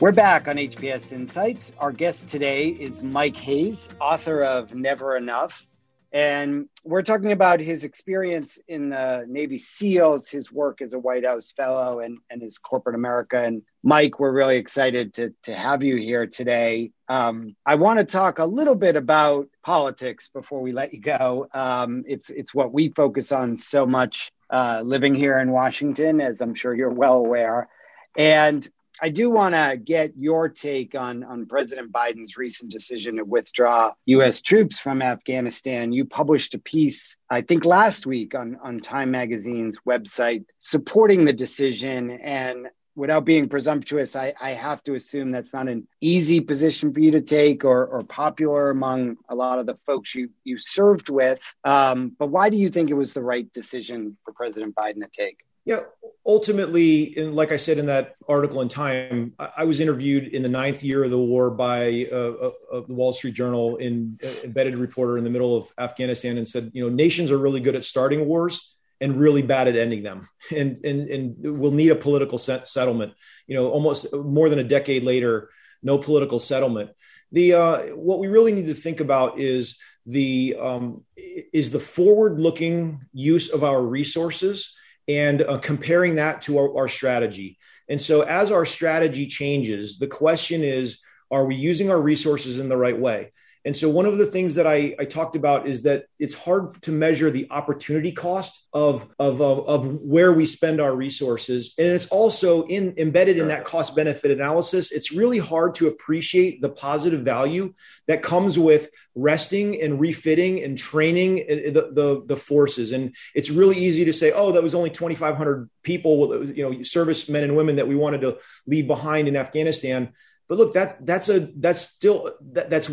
We're 0.00 0.12
back 0.12 0.48
on 0.48 0.56
HPS 0.56 1.12
Insights. 1.12 1.72
Our 1.78 1.92
guest 1.92 2.28
today 2.28 2.70
is 2.70 3.02
Mike 3.02 3.36
Hayes, 3.36 3.88
author 4.00 4.42
of 4.42 4.74
Never 4.74 5.16
Enough, 5.16 5.64
and 6.12 6.68
we're 6.84 7.02
talking 7.02 7.32
about 7.32 7.60
his 7.60 7.84
experience 7.84 8.58
in 8.68 8.90
the 8.90 9.24
Navy 9.26 9.56
SEALs, 9.56 10.28
his 10.28 10.52
work 10.52 10.82
as 10.82 10.92
a 10.92 10.98
White 10.98 11.24
House 11.24 11.52
fellow, 11.52 12.00
and, 12.00 12.18
and 12.28 12.42
his 12.42 12.58
corporate 12.58 12.94
America. 12.94 13.38
And 13.38 13.62
Mike, 13.82 14.20
we're 14.20 14.32
really 14.32 14.58
excited 14.58 15.14
to, 15.14 15.32
to 15.44 15.54
have 15.54 15.82
you 15.82 15.96
here 15.96 16.26
today. 16.26 16.92
Um, 17.08 17.56
I 17.64 17.76
want 17.76 17.98
to 17.98 18.04
talk 18.04 18.40
a 18.40 18.44
little 18.44 18.74
bit 18.74 18.94
about 18.94 19.48
politics 19.62 20.28
before 20.34 20.60
we 20.60 20.72
let 20.72 20.92
you 20.92 21.00
go. 21.00 21.46
Um, 21.54 22.04
it's, 22.06 22.28
it's 22.28 22.52
what 22.52 22.74
we 22.74 22.90
focus 22.90 23.32
on 23.32 23.56
so 23.56 23.86
much 23.86 24.30
uh, 24.52 24.82
living 24.84 25.14
here 25.14 25.38
in 25.38 25.50
Washington, 25.50 26.20
as 26.20 26.40
I'm 26.40 26.54
sure 26.54 26.74
you're 26.74 26.90
well 26.90 27.16
aware. 27.16 27.68
And 28.16 28.68
I 29.00 29.08
do 29.08 29.30
want 29.30 29.54
to 29.54 29.80
get 29.82 30.12
your 30.16 30.48
take 30.48 30.94
on, 30.94 31.24
on 31.24 31.46
President 31.46 31.90
Biden's 31.90 32.36
recent 32.36 32.70
decision 32.70 33.16
to 33.16 33.24
withdraw 33.24 33.92
U.S. 34.06 34.42
troops 34.42 34.78
from 34.78 35.00
Afghanistan. 35.00 35.92
You 35.92 36.04
published 36.04 36.54
a 36.54 36.58
piece, 36.58 37.16
I 37.30 37.40
think, 37.40 37.64
last 37.64 38.06
week 38.06 38.34
on, 38.34 38.58
on 38.62 38.80
Time 38.80 39.10
Magazine's 39.10 39.78
website 39.88 40.44
supporting 40.58 41.24
the 41.24 41.32
decision. 41.32 42.10
And 42.10 42.68
without 42.94 43.24
being 43.24 43.48
presumptuous, 43.48 44.16
I, 44.16 44.34
I 44.40 44.50
have 44.50 44.82
to 44.84 44.94
assume 44.94 45.30
that's 45.30 45.52
not 45.52 45.68
an 45.68 45.86
easy 46.00 46.40
position 46.40 46.92
for 46.92 47.00
you 47.00 47.12
to 47.12 47.20
take 47.20 47.64
or, 47.64 47.86
or 47.86 48.02
popular 48.02 48.70
among 48.70 49.16
a 49.28 49.34
lot 49.34 49.58
of 49.58 49.66
the 49.66 49.78
folks 49.86 50.14
you, 50.14 50.30
you 50.44 50.58
served 50.58 51.08
with. 51.08 51.40
Um, 51.64 52.14
but 52.18 52.28
why 52.28 52.50
do 52.50 52.56
you 52.56 52.68
think 52.68 52.90
it 52.90 52.94
was 52.94 53.12
the 53.12 53.22
right 53.22 53.50
decision 53.52 54.16
for 54.24 54.32
President 54.32 54.74
Biden 54.74 55.00
to 55.00 55.08
take? 55.10 55.38
Yeah, 55.64 55.84
ultimately, 56.26 57.16
and 57.16 57.36
like 57.36 57.52
I 57.52 57.56
said 57.56 57.78
in 57.78 57.86
that 57.86 58.16
article 58.28 58.62
in 58.62 58.68
Time, 58.68 59.32
I 59.38 59.62
was 59.62 59.78
interviewed 59.78 60.26
in 60.26 60.42
the 60.42 60.48
ninth 60.48 60.82
year 60.82 61.04
of 61.04 61.10
the 61.10 61.18
war 61.18 61.50
by 61.50 62.08
uh, 62.10 62.16
uh, 62.16 62.80
the 62.88 62.94
Wall 62.94 63.12
Street 63.12 63.34
Journal, 63.34 63.76
in 63.76 64.18
uh, 64.24 64.26
embedded 64.42 64.76
reporter 64.76 65.18
in 65.18 65.24
the 65.24 65.30
middle 65.30 65.56
of 65.56 65.72
Afghanistan, 65.78 66.36
and 66.36 66.48
said, 66.48 66.72
you 66.74 66.82
know, 66.82 66.92
nations 66.92 67.30
are 67.30 67.38
really 67.38 67.60
good 67.60 67.76
at 67.76 67.84
starting 67.84 68.26
wars 68.26 68.71
and 69.02 69.16
really 69.16 69.42
bad 69.42 69.66
at 69.68 69.76
ending 69.76 70.02
them, 70.02 70.28
and 70.56 70.82
and 70.84 71.08
and 71.10 71.34
we'll 71.38 71.72
need 71.72 71.90
a 71.90 71.96
political 71.96 72.38
set- 72.38 72.68
settlement. 72.68 73.12
You 73.46 73.56
know, 73.56 73.68
almost 73.70 74.14
more 74.14 74.48
than 74.48 74.60
a 74.60 74.64
decade 74.64 75.02
later, 75.02 75.50
no 75.82 75.98
political 75.98 76.38
settlement. 76.38 76.90
The 77.32 77.54
uh, 77.54 77.78
what 77.96 78.20
we 78.20 78.28
really 78.28 78.52
need 78.52 78.68
to 78.68 78.74
think 78.74 79.00
about 79.00 79.40
is 79.40 79.78
the 80.06 80.56
um, 80.60 81.04
is 81.16 81.72
the 81.72 81.80
forward-looking 81.80 83.00
use 83.12 83.50
of 83.50 83.64
our 83.64 83.82
resources 83.82 84.76
and 85.08 85.42
uh, 85.42 85.58
comparing 85.58 86.14
that 86.14 86.42
to 86.42 86.58
our, 86.58 86.76
our 86.76 86.88
strategy. 86.88 87.58
And 87.88 88.00
so, 88.00 88.22
as 88.22 88.50
our 88.52 88.64
strategy 88.64 89.26
changes, 89.26 89.98
the 89.98 90.06
question 90.06 90.62
is 90.62 91.00
are 91.30 91.44
we 91.44 91.56
using 91.56 91.90
our 91.90 92.00
resources 92.00 92.60
in 92.60 92.68
the 92.68 92.76
right 92.76 92.98
way? 92.98 93.32
And 93.64 93.76
so, 93.76 93.88
one 93.88 94.06
of 94.06 94.18
the 94.18 94.26
things 94.26 94.56
that 94.56 94.66
I, 94.66 94.94
I 94.98 95.04
talked 95.04 95.36
about 95.36 95.68
is 95.68 95.82
that 95.82 96.06
it's 96.18 96.34
hard 96.34 96.82
to 96.82 96.90
measure 96.90 97.30
the 97.30 97.46
opportunity 97.50 98.10
cost 98.10 98.68
of, 98.72 99.08
of, 99.20 99.40
of, 99.40 99.68
of 99.68 99.86
where 100.00 100.32
we 100.32 100.46
spend 100.46 100.80
our 100.80 100.94
resources. 100.94 101.74
And 101.78 101.86
it's 101.86 102.08
also 102.08 102.66
in, 102.66 102.94
embedded 102.96 103.38
in 103.38 103.48
that 103.48 103.64
cost 103.64 103.94
benefit 103.94 104.32
analysis. 104.32 104.90
It's 104.90 105.12
really 105.12 105.38
hard 105.38 105.76
to 105.76 105.86
appreciate 105.86 106.60
the 106.60 106.70
positive 106.70 107.20
value 107.20 107.74
that 108.08 108.22
comes 108.22 108.58
with 108.58 108.88
resting 109.14 109.80
and 109.80 110.00
refitting 110.00 110.62
and 110.62 110.76
training 110.76 111.44
uh, 111.48 111.70
the, 111.70 111.90
the, 111.92 112.22
the 112.26 112.36
forces. 112.36 112.90
And 112.90 113.14
it's 113.34 113.50
really 113.50 113.76
easy 113.76 114.06
to 114.06 114.12
say, 114.12 114.32
oh, 114.32 114.52
that 114.52 114.62
was 114.62 114.74
only 114.74 114.90
2,500 114.90 115.70
people, 115.84 116.44
you 116.46 116.68
know, 116.68 116.82
servicemen 116.82 117.44
and 117.44 117.56
women 117.56 117.76
that 117.76 117.86
we 117.86 117.94
wanted 117.94 118.22
to 118.22 118.38
leave 118.66 118.88
behind 118.88 119.28
in 119.28 119.36
Afghanistan 119.36 120.12
but 120.48 120.58
look, 120.58 120.74
that's 120.74 120.94
that's 121.00 121.28
a 121.28 121.50
that's 121.56 121.80
still 121.80 122.30
that, 122.52 122.68
that's 122.68 122.90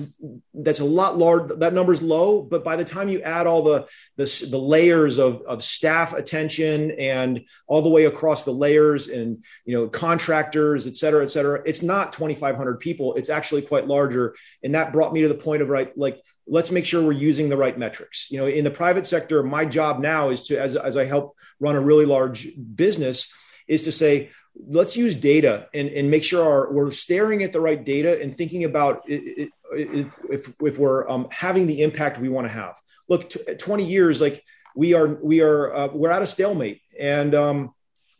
that's 0.54 0.80
a 0.80 0.86
lot 0.86 1.18
large. 1.18 1.50
That 1.60 1.74
number's 1.74 2.02
low, 2.02 2.42
but 2.42 2.64
by 2.64 2.76
the 2.76 2.86
time 2.86 3.10
you 3.10 3.22
add 3.22 3.48
all 3.48 3.64
the 3.64 3.88
the, 4.18 4.48
the 4.50 4.58
layers 4.58 5.18
of, 5.18 5.42
of 5.42 5.64
staff 5.64 6.14
attention 6.14 6.92
and 6.92 7.42
all 7.68 7.82
the 7.82 7.90
way 7.90 8.06
across 8.06 8.46
the 8.46 8.52
layers 8.52 9.10
and 9.10 9.44
you 9.66 9.76
know 9.76 9.88
contractors, 9.88 10.88
et 10.88 10.96
cetera, 10.96 11.24
et 11.24 11.30
cetera, 11.30 11.62
it's 11.66 11.82
not 11.82 12.14
2,500 12.14 12.80
people. 12.80 13.16
It's 13.16 13.30
actually 13.30 13.64
quite 13.64 13.88
larger, 13.88 14.36
and 14.64 14.76
that 14.76 14.94
brought 14.94 15.12
me 15.12 15.22
to 15.22 15.28
the 15.28 15.36
point 15.36 15.62
of 15.62 15.70
right, 15.70 15.96
like 15.98 16.22
let's 16.48 16.72
make 16.72 16.86
sure 16.86 17.04
we're 17.04 17.12
using 17.12 17.50
the 17.50 17.58
right 17.58 17.78
metrics. 17.78 18.30
You 18.32 18.40
know, 18.40 18.48
in 18.48 18.64
the 18.64 18.72
private 18.72 19.06
sector, 19.06 19.44
my 19.44 19.66
job 19.66 20.00
now 20.00 20.30
is 20.30 20.48
to 20.48 20.60
as 20.60 20.76
as 20.76 20.98
I 20.98 21.06
help 21.06 21.36
run 21.60 21.76
a 21.76 21.82
really 21.82 22.06
large 22.06 22.48
business 22.76 23.32
is 23.68 23.84
to 23.84 23.92
say 23.92 24.32
let's 24.68 24.98
use 24.98 25.16
data 25.16 25.68
and, 25.74 25.90
and 25.90 26.12
make 26.12 26.24
sure 26.24 26.44
our, 26.44 26.72
we're 26.72 26.92
staring 26.92 27.44
at 27.44 27.54
the 27.54 27.62
right 27.62 27.84
data 27.84 28.22
and 28.22 28.36
thinking 28.36 28.64
about 28.64 29.04
if, 29.08 29.50
if, 29.72 30.52
if 30.62 30.78
we're 30.78 31.08
um, 31.10 31.28
having 31.32 31.68
the 31.68 31.82
impact 31.82 32.20
we 32.20 32.30
want 32.30 32.48
to 32.48 32.54
have. 32.54 32.76
Look, 33.08 33.30
t- 33.30 33.56
20 33.56 33.86
years, 33.86 34.20
like 34.22 34.44
we 34.76 34.94
are, 34.94 35.08
we 35.08 35.42
are, 35.42 35.74
uh, 35.74 35.88
we're 35.94 36.12
at 36.12 36.22
a 36.22 36.28
stalemate. 36.28 36.82
And, 37.00 37.34
um, 37.34 37.74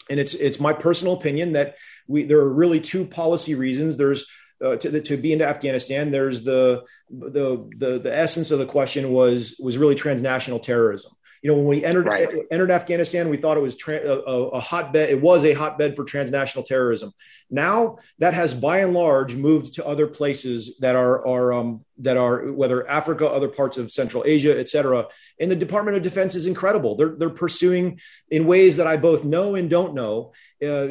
and 0.10 0.20
it's, 0.20 0.34
it's 0.34 0.60
my 0.60 0.74
personal 0.74 1.14
opinion 1.14 1.54
that 1.54 1.76
we, 2.08 2.24
there 2.24 2.40
are 2.40 2.50
really 2.50 2.80
two 2.80 3.06
policy 3.06 3.56
reasons. 3.56 3.98
There's, 3.98 4.26
uh, 4.64 4.76
to, 4.78 5.02
to 5.02 5.18
be 5.18 5.32
into 5.32 5.48
Afghanistan, 5.48 6.12
there's 6.12 6.44
the, 6.44 6.84
the, 7.10 7.70
the, 7.78 8.00
the 8.00 8.14
essence 8.14 8.52
of 8.52 8.60
the 8.60 8.66
question 8.66 9.12
was, 9.12 9.56
was 9.62 9.78
really 9.78 9.96
transnational 9.96 10.60
terrorism. 10.60 11.12
You 11.42 11.52
know, 11.52 11.58
when 11.58 11.68
we 11.68 11.86
entered 11.86 12.06
right. 12.06 12.28
entered 12.52 12.72
Afghanistan, 12.72 13.30
we 13.30 13.38
thought 13.38 13.58
it 13.58 13.62
was 13.62 13.76
tra- 13.76 14.06
a, 14.06 14.20
a, 14.20 14.60
hotbed. 14.60 15.10
It 15.10 15.22
was 15.22 15.46
a 15.46 15.54
hotbed 15.54 15.96
for 15.96 16.04
transnational 16.04 16.64
terrorism. 16.64 17.14
Now 17.50 18.00
that 18.18 18.34
has, 18.34 18.54
by 18.54 18.80
and 18.80 18.94
large, 18.94 19.36
moved 19.36 19.76
to 19.76 19.86
other 19.86 20.08
places 20.08 20.78
that 20.80 20.96
are 20.96 21.26
are 21.26 21.54
um, 21.54 21.86
that 22.00 22.18
are 22.18 22.52
whether 22.52 22.88
Africa, 22.88 23.28
other 23.28 23.48
parts 23.48 23.78
of 23.78 23.92
Central 23.92 24.24
Asia, 24.26 24.58
et 24.58 24.70
cetera. 24.70 25.08
And 25.40 25.52
the 25.52 25.56
Department 25.56 25.98
of 25.98 26.04
Defense 26.04 26.36
is 26.36 26.48
incredible. 26.48 26.96
They're 26.96 27.16
they're 27.18 27.30
pursuing 27.30 28.00
in 28.30 28.46
ways 28.46 28.78
that 28.78 28.88
I 28.88 28.98
both 28.98 29.24
know 29.24 29.56
and 29.56 29.70
don't 29.70 29.94
know, 29.94 30.34
uh, 30.64 30.88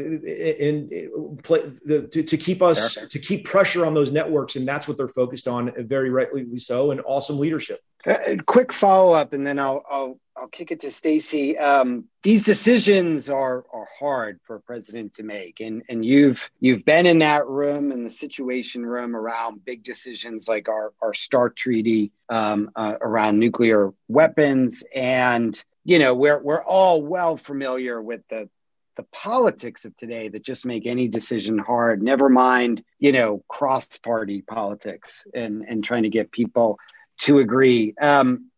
play, 1.43 1.61
the, 1.85 2.09
to, 2.13 2.23
to 2.23 2.37
keep 2.37 2.63
us 2.63 2.95
to 2.95 3.19
keep 3.19 3.45
pressure 3.45 3.85
on 3.85 3.95
those 3.95 4.11
networks, 4.11 4.57
and 4.57 4.67
that's 4.67 4.87
what 4.89 4.97
they're 4.97 5.09
focused 5.09 5.49
on, 5.49 5.73
very 5.87 6.11
rightly 6.11 6.59
so, 6.59 6.91
and 6.91 7.01
awesome 7.05 7.39
leadership. 7.39 7.81
Uh, 8.07 8.37
quick 8.47 8.73
follow 8.73 9.13
up, 9.13 9.33
and 9.33 9.47
then 9.47 9.59
I'll 9.59 9.85
I'll 9.91 10.21
I'll 10.37 10.49
kick 10.49 10.71
it 10.71 10.81
to 10.81 10.93
Stacy. 10.93 11.59
Um, 11.59 12.05
these 12.29 12.45
decisions 12.45 13.31
are 13.31 13.65
are 13.73 13.89
hard 13.99 14.39
for 14.45 14.57
a 14.57 14.61
president 14.61 15.15
to 15.15 15.23
make, 15.23 15.61
and 15.61 15.83
and 15.89 16.05
you've 16.05 16.51
you've 16.61 16.85
been 16.85 17.07
in 17.07 17.21
that 17.21 17.47
room 17.47 17.91
in 17.91 18.05
the 18.05 18.11
situation 18.11 18.85
room 18.85 19.17
around 19.17 19.65
big 19.65 19.83
decisions 19.83 20.47
like 20.47 20.69
our 20.69 20.93
our 21.01 21.15
START 21.15 21.57
treaty 21.57 22.13
um, 22.29 22.71
uh, 22.77 22.97
around 23.01 23.39
nuclear 23.39 23.95
weapons, 24.09 24.85
and 24.95 25.65
you 25.87 25.99
know 25.99 26.15
we're 26.15 26.39
we're 26.39 26.63
all 26.63 27.01
well 27.01 27.39
familiar 27.39 28.03
with 28.03 28.21
the 28.29 28.51
the 28.99 29.05
politics 29.05 29.87
of 29.87 29.97
today 29.97 30.29
that 30.29 30.45
just 30.45 30.67
make 30.67 30.85
any 30.85 31.09
decision 31.09 31.57
hard. 31.57 32.03
Never 32.03 32.29
mind, 32.29 32.85
you 32.99 33.13
know, 33.13 33.43
cross 33.49 33.97
party 33.97 34.43
politics 34.43 35.27
and 35.33 35.65
and 35.67 35.83
trying 35.83 36.03
to 36.03 36.11
get 36.11 36.31
people 36.31 36.79
to 37.21 37.39
agree. 37.39 37.95
Um, 37.99 38.51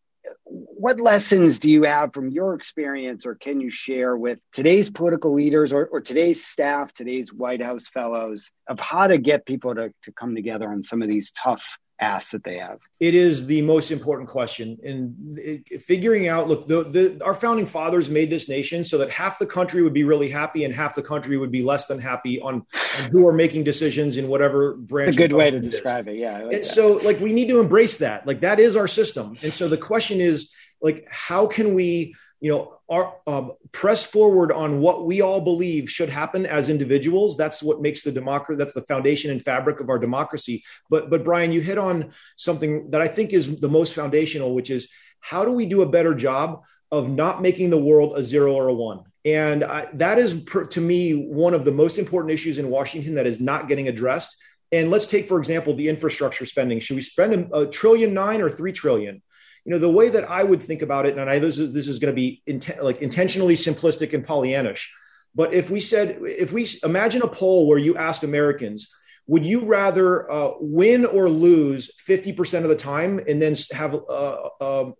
what 0.44 1.00
lessons 1.00 1.58
do 1.58 1.70
you 1.70 1.84
have 1.84 2.12
from 2.12 2.28
your 2.28 2.54
experience 2.54 3.26
or 3.26 3.34
can 3.34 3.60
you 3.60 3.70
share 3.70 4.16
with 4.16 4.38
today's 4.52 4.90
political 4.90 5.32
leaders 5.32 5.72
or, 5.72 5.86
or, 5.86 6.00
today's 6.00 6.44
staff 6.44 6.92
today's 6.92 7.32
white 7.32 7.62
house 7.62 7.88
fellows 7.88 8.50
of 8.68 8.78
how 8.80 9.06
to 9.06 9.18
get 9.18 9.46
people 9.46 9.74
to, 9.74 9.92
to 10.02 10.12
come 10.12 10.34
together 10.34 10.70
on 10.70 10.82
some 10.82 11.02
of 11.02 11.08
these 11.08 11.32
tough 11.32 11.78
asks 12.00 12.32
that 12.32 12.44
they 12.44 12.58
have? 12.58 12.78
It 12.98 13.14
is 13.14 13.46
the 13.46 13.62
most 13.62 13.90
important 13.90 14.28
question. 14.28 14.78
And 14.82 15.60
figuring 15.82 16.28
out, 16.28 16.48
look, 16.48 16.66
the, 16.66 16.84
the, 16.84 17.24
our 17.24 17.34
founding 17.34 17.66
fathers 17.66 18.08
made 18.08 18.30
this 18.30 18.48
nation 18.48 18.84
so 18.84 18.98
that 18.98 19.10
half 19.10 19.38
the 19.38 19.46
country 19.46 19.82
would 19.82 19.92
be 19.92 20.04
really 20.04 20.28
happy 20.28 20.64
and 20.64 20.74
half 20.74 20.94
the 20.94 21.02
country 21.02 21.36
would 21.36 21.50
be 21.50 21.62
less 21.62 21.86
than 21.86 21.98
happy 21.98 22.40
on, 22.40 22.66
on 22.98 23.10
who 23.10 23.26
are 23.26 23.32
making 23.32 23.64
decisions 23.64 24.16
in 24.16 24.28
whatever 24.28 24.74
branch. 24.74 25.10
It's 25.10 25.18
a 25.18 25.28
good 25.28 25.32
way 25.32 25.50
to 25.50 25.60
describe 25.60 26.08
it. 26.08 26.16
Yeah. 26.16 26.32
Like 26.32 26.42
and 26.42 26.52
that. 26.52 26.64
so, 26.64 26.96
like, 27.04 27.20
we 27.20 27.32
need 27.32 27.48
to 27.48 27.60
embrace 27.60 27.98
that. 27.98 28.26
Like, 28.26 28.40
that 28.40 28.58
is 28.60 28.76
our 28.76 28.88
system. 28.88 29.36
And 29.42 29.52
so 29.52 29.68
the 29.68 29.78
question 29.78 30.20
is, 30.20 30.52
like, 30.82 31.06
how 31.10 31.46
can 31.46 31.74
we, 31.74 32.14
you 32.40 32.50
know, 32.50 32.79
our, 32.90 33.14
um, 33.26 33.52
press 33.70 34.04
forward 34.04 34.50
on 34.50 34.80
what 34.80 35.06
we 35.06 35.20
all 35.20 35.40
believe 35.40 35.88
should 35.88 36.08
happen 36.08 36.44
as 36.44 36.68
individuals. 36.68 37.36
That's 37.36 37.62
what 37.62 37.80
makes 37.80 38.02
the 38.02 38.12
democracy. 38.12 38.58
That's 38.58 38.72
the 38.72 38.82
foundation 38.82 39.30
and 39.30 39.40
fabric 39.40 39.80
of 39.80 39.88
our 39.88 39.98
democracy. 39.98 40.64
But 40.90 41.08
but 41.08 41.24
Brian, 41.24 41.52
you 41.52 41.60
hit 41.60 41.78
on 41.78 42.12
something 42.36 42.90
that 42.90 43.00
I 43.00 43.08
think 43.08 43.32
is 43.32 43.60
the 43.60 43.68
most 43.68 43.94
foundational, 43.94 44.54
which 44.54 44.70
is 44.70 44.88
how 45.20 45.44
do 45.44 45.52
we 45.52 45.66
do 45.66 45.82
a 45.82 45.88
better 45.88 46.14
job 46.14 46.64
of 46.90 47.08
not 47.08 47.40
making 47.40 47.70
the 47.70 47.78
world 47.78 48.18
a 48.18 48.24
zero 48.24 48.54
or 48.54 48.68
a 48.68 48.74
one? 48.74 49.04
And 49.24 49.62
I, 49.62 49.86
that 49.94 50.18
is, 50.18 50.34
per, 50.34 50.64
to 50.64 50.80
me, 50.80 51.12
one 51.12 51.54
of 51.54 51.64
the 51.64 51.72
most 51.72 51.98
important 51.98 52.32
issues 52.32 52.58
in 52.58 52.70
Washington 52.70 53.14
that 53.16 53.26
is 53.26 53.38
not 53.38 53.68
getting 53.68 53.86
addressed. 53.88 54.34
And 54.72 54.90
let's 54.90 55.06
take, 55.06 55.28
for 55.28 55.38
example, 55.38 55.74
the 55.74 55.88
infrastructure 55.88 56.46
spending. 56.46 56.80
Should 56.80 56.96
we 56.96 57.02
spend 57.02 57.34
a, 57.34 57.58
a 57.60 57.66
trillion 57.66 58.14
nine 58.14 58.40
or 58.40 58.48
three 58.48 58.72
trillion? 58.72 59.22
You 59.64 59.72
know 59.72 59.78
the 59.78 59.90
way 59.90 60.08
that 60.08 60.28
i 60.30 60.42
would 60.42 60.62
think 60.62 60.82
about 60.82 61.06
it 61.06 61.16
and 61.16 61.30
i 61.30 61.38
this 61.38 61.58
is 61.58 61.72
this 61.72 61.88
is 61.88 61.98
going 61.98 62.12
to 62.12 62.16
be 62.16 62.42
int- 62.46 62.82
like 62.82 63.00
intentionally 63.02 63.54
simplistic 63.54 64.12
and 64.12 64.26
pollyannish 64.26 64.88
but 65.34 65.54
if 65.54 65.70
we 65.70 65.80
said 65.80 66.18
if 66.22 66.52
we 66.52 66.68
imagine 66.82 67.22
a 67.22 67.28
poll 67.28 67.66
where 67.66 67.78
you 67.78 67.96
asked 67.96 68.24
americans 68.24 68.92
would 69.30 69.46
you 69.46 69.60
rather 69.60 70.28
uh, 70.28 70.50
win 70.58 71.06
or 71.06 71.28
lose 71.28 71.92
50% 72.04 72.64
of 72.64 72.68
the 72.68 72.74
time 72.74 73.20
and 73.28 73.40
then 73.40 73.54
have 73.72 73.94
uh, 73.94 74.48
uh, 74.60 74.90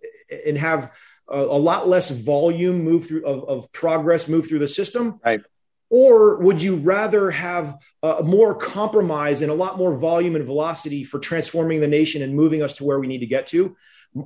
and 0.45 0.57
have 0.57 0.91
a, 1.27 1.37
a, 1.37 1.59
lot 1.59 1.89
less 1.89 2.09
volume 2.09 2.81
move 2.81 3.07
through 3.07 3.25
of, 3.25 3.43
of, 3.49 3.73
progress 3.73 4.29
move 4.29 4.47
through 4.47 4.59
the 4.59 4.69
system? 4.69 5.19
Right. 5.25 5.41
Or 5.89 6.37
would 6.37 6.61
you 6.61 6.77
rather 6.77 7.29
have 7.31 7.77
a 8.01 8.23
more 8.23 8.55
compromise 8.55 9.41
and 9.41 9.51
a 9.51 9.53
lot 9.53 9.77
more 9.77 9.97
volume 9.97 10.37
and 10.37 10.45
velocity 10.45 11.03
for 11.03 11.19
transforming 11.19 11.81
the 11.81 11.87
nation 11.89 12.21
and 12.21 12.33
moving 12.33 12.63
us 12.63 12.75
to 12.75 12.85
where 12.85 13.01
we 13.01 13.07
need 13.07 13.19
to 13.19 13.25
get 13.25 13.47
to 13.47 13.75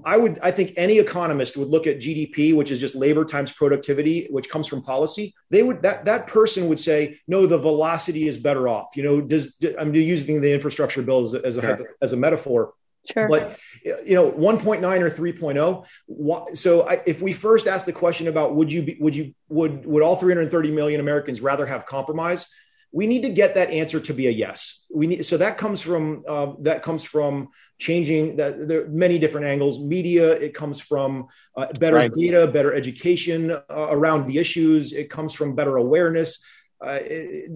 I 0.04 0.18
would, 0.18 0.40
I 0.42 0.50
think 0.50 0.74
any 0.78 0.98
economist 0.98 1.58
would 1.58 1.68
look 1.68 1.86
at 1.86 1.98
GDP, 1.98 2.56
which 2.56 2.72
is 2.72 2.80
just 2.80 2.96
labor 2.96 3.24
times 3.24 3.52
productivity, 3.52 4.28
which 4.32 4.50
comes 4.50 4.66
from 4.66 4.82
policy. 4.82 5.36
They 5.52 5.62
would 5.62 5.84
that 5.84 6.06
that 6.06 6.26
person 6.26 6.68
would 6.70 6.80
say, 6.80 7.20
no, 7.28 7.46
the 7.46 7.60
velocity 7.60 8.28
is 8.28 8.38
better 8.38 8.68
off. 8.68 8.96
You 8.96 9.04
know, 9.04 9.22
does 9.22 9.56
I'm 9.78 9.94
using 9.94 10.42
the 10.42 10.52
infrastructure 10.52 11.04
bill 11.04 11.22
as, 11.22 11.36
as 11.36 11.58
a 11.58 11.62
sure. 11.62 11.96
as 12.02 12.14
a 12.14 12.18
metaphor. 12.18 12.74
Sure. 13.12 13.30
But 13.30 13.60
you 13.84 14.16
know, 14.16 14.32
1.9 14.32 14.82
or 14.82 15.10
3.0. 15.12 16.58
So 16.58 16.88
I, 16.88 17.02
if 17.06 17.22
we 17.22 17.34
first 17.34 17.68
ask 17.68 17.86
the 17.86 17.94
question 17.94 18.28
about 18.28 18.56
would 18.56 18.74
you 18.74 18.82
be, 18.82 18.98
would 19.00 19.16
you 19.16 19.36
would 19.50 19.86
would 19.86 20.02
all 20.02 20.16
330 20.16 20.72
million 20.72 21.00
Americans 21.00 21.42
rather 21.42 21.68
have 21.68 21.86
compromise? 21.86 22.48
We 22.96 23.08
need 23.08 23.24
to 23.24 23.30
get 23.30 23.56
that 23.56 23.72
answer 23.72 24.00
to 24.00 24.14
be 24.14 24.28
a 24.28 24.32
yes. 24.32 24.86
We 24.90 25.06
need 25.06 25.26
so 25.26 25.36
that 25.36 25.58
comes 25.58 25.82
from 25.82 26.24
uh, 26.26 26.54
that 26.62 26.82
comes 26.82 27.04
from 27.04 27.50
changing 27.78 28.38
that 28.38 28.70
there 28.70 28.86
are 28.86 28.88
many 28.88 29.20
different 29.20 29.48
angles. 29.48 29.82
Media, 29.82 30.32
it 30.32 30.54
comes 30.54 30.80
from 30.80 31.28
uh, 31.58 31.68
better 31.78 31.98
right. 31.98 32.14
data, 32.14 32.48
better 32.48 32.74
education 32.74 33.52
uh, 33.52 33.62
around 33.70 34.28
the 34.28 34.38
issues. 34.38 34.94
It 34.94 35.10
comes 35.10 35.34
from 35.34 35.56
better 35.56 35.76
awareness. 35.76 36.42
Uh, 36.82 37.00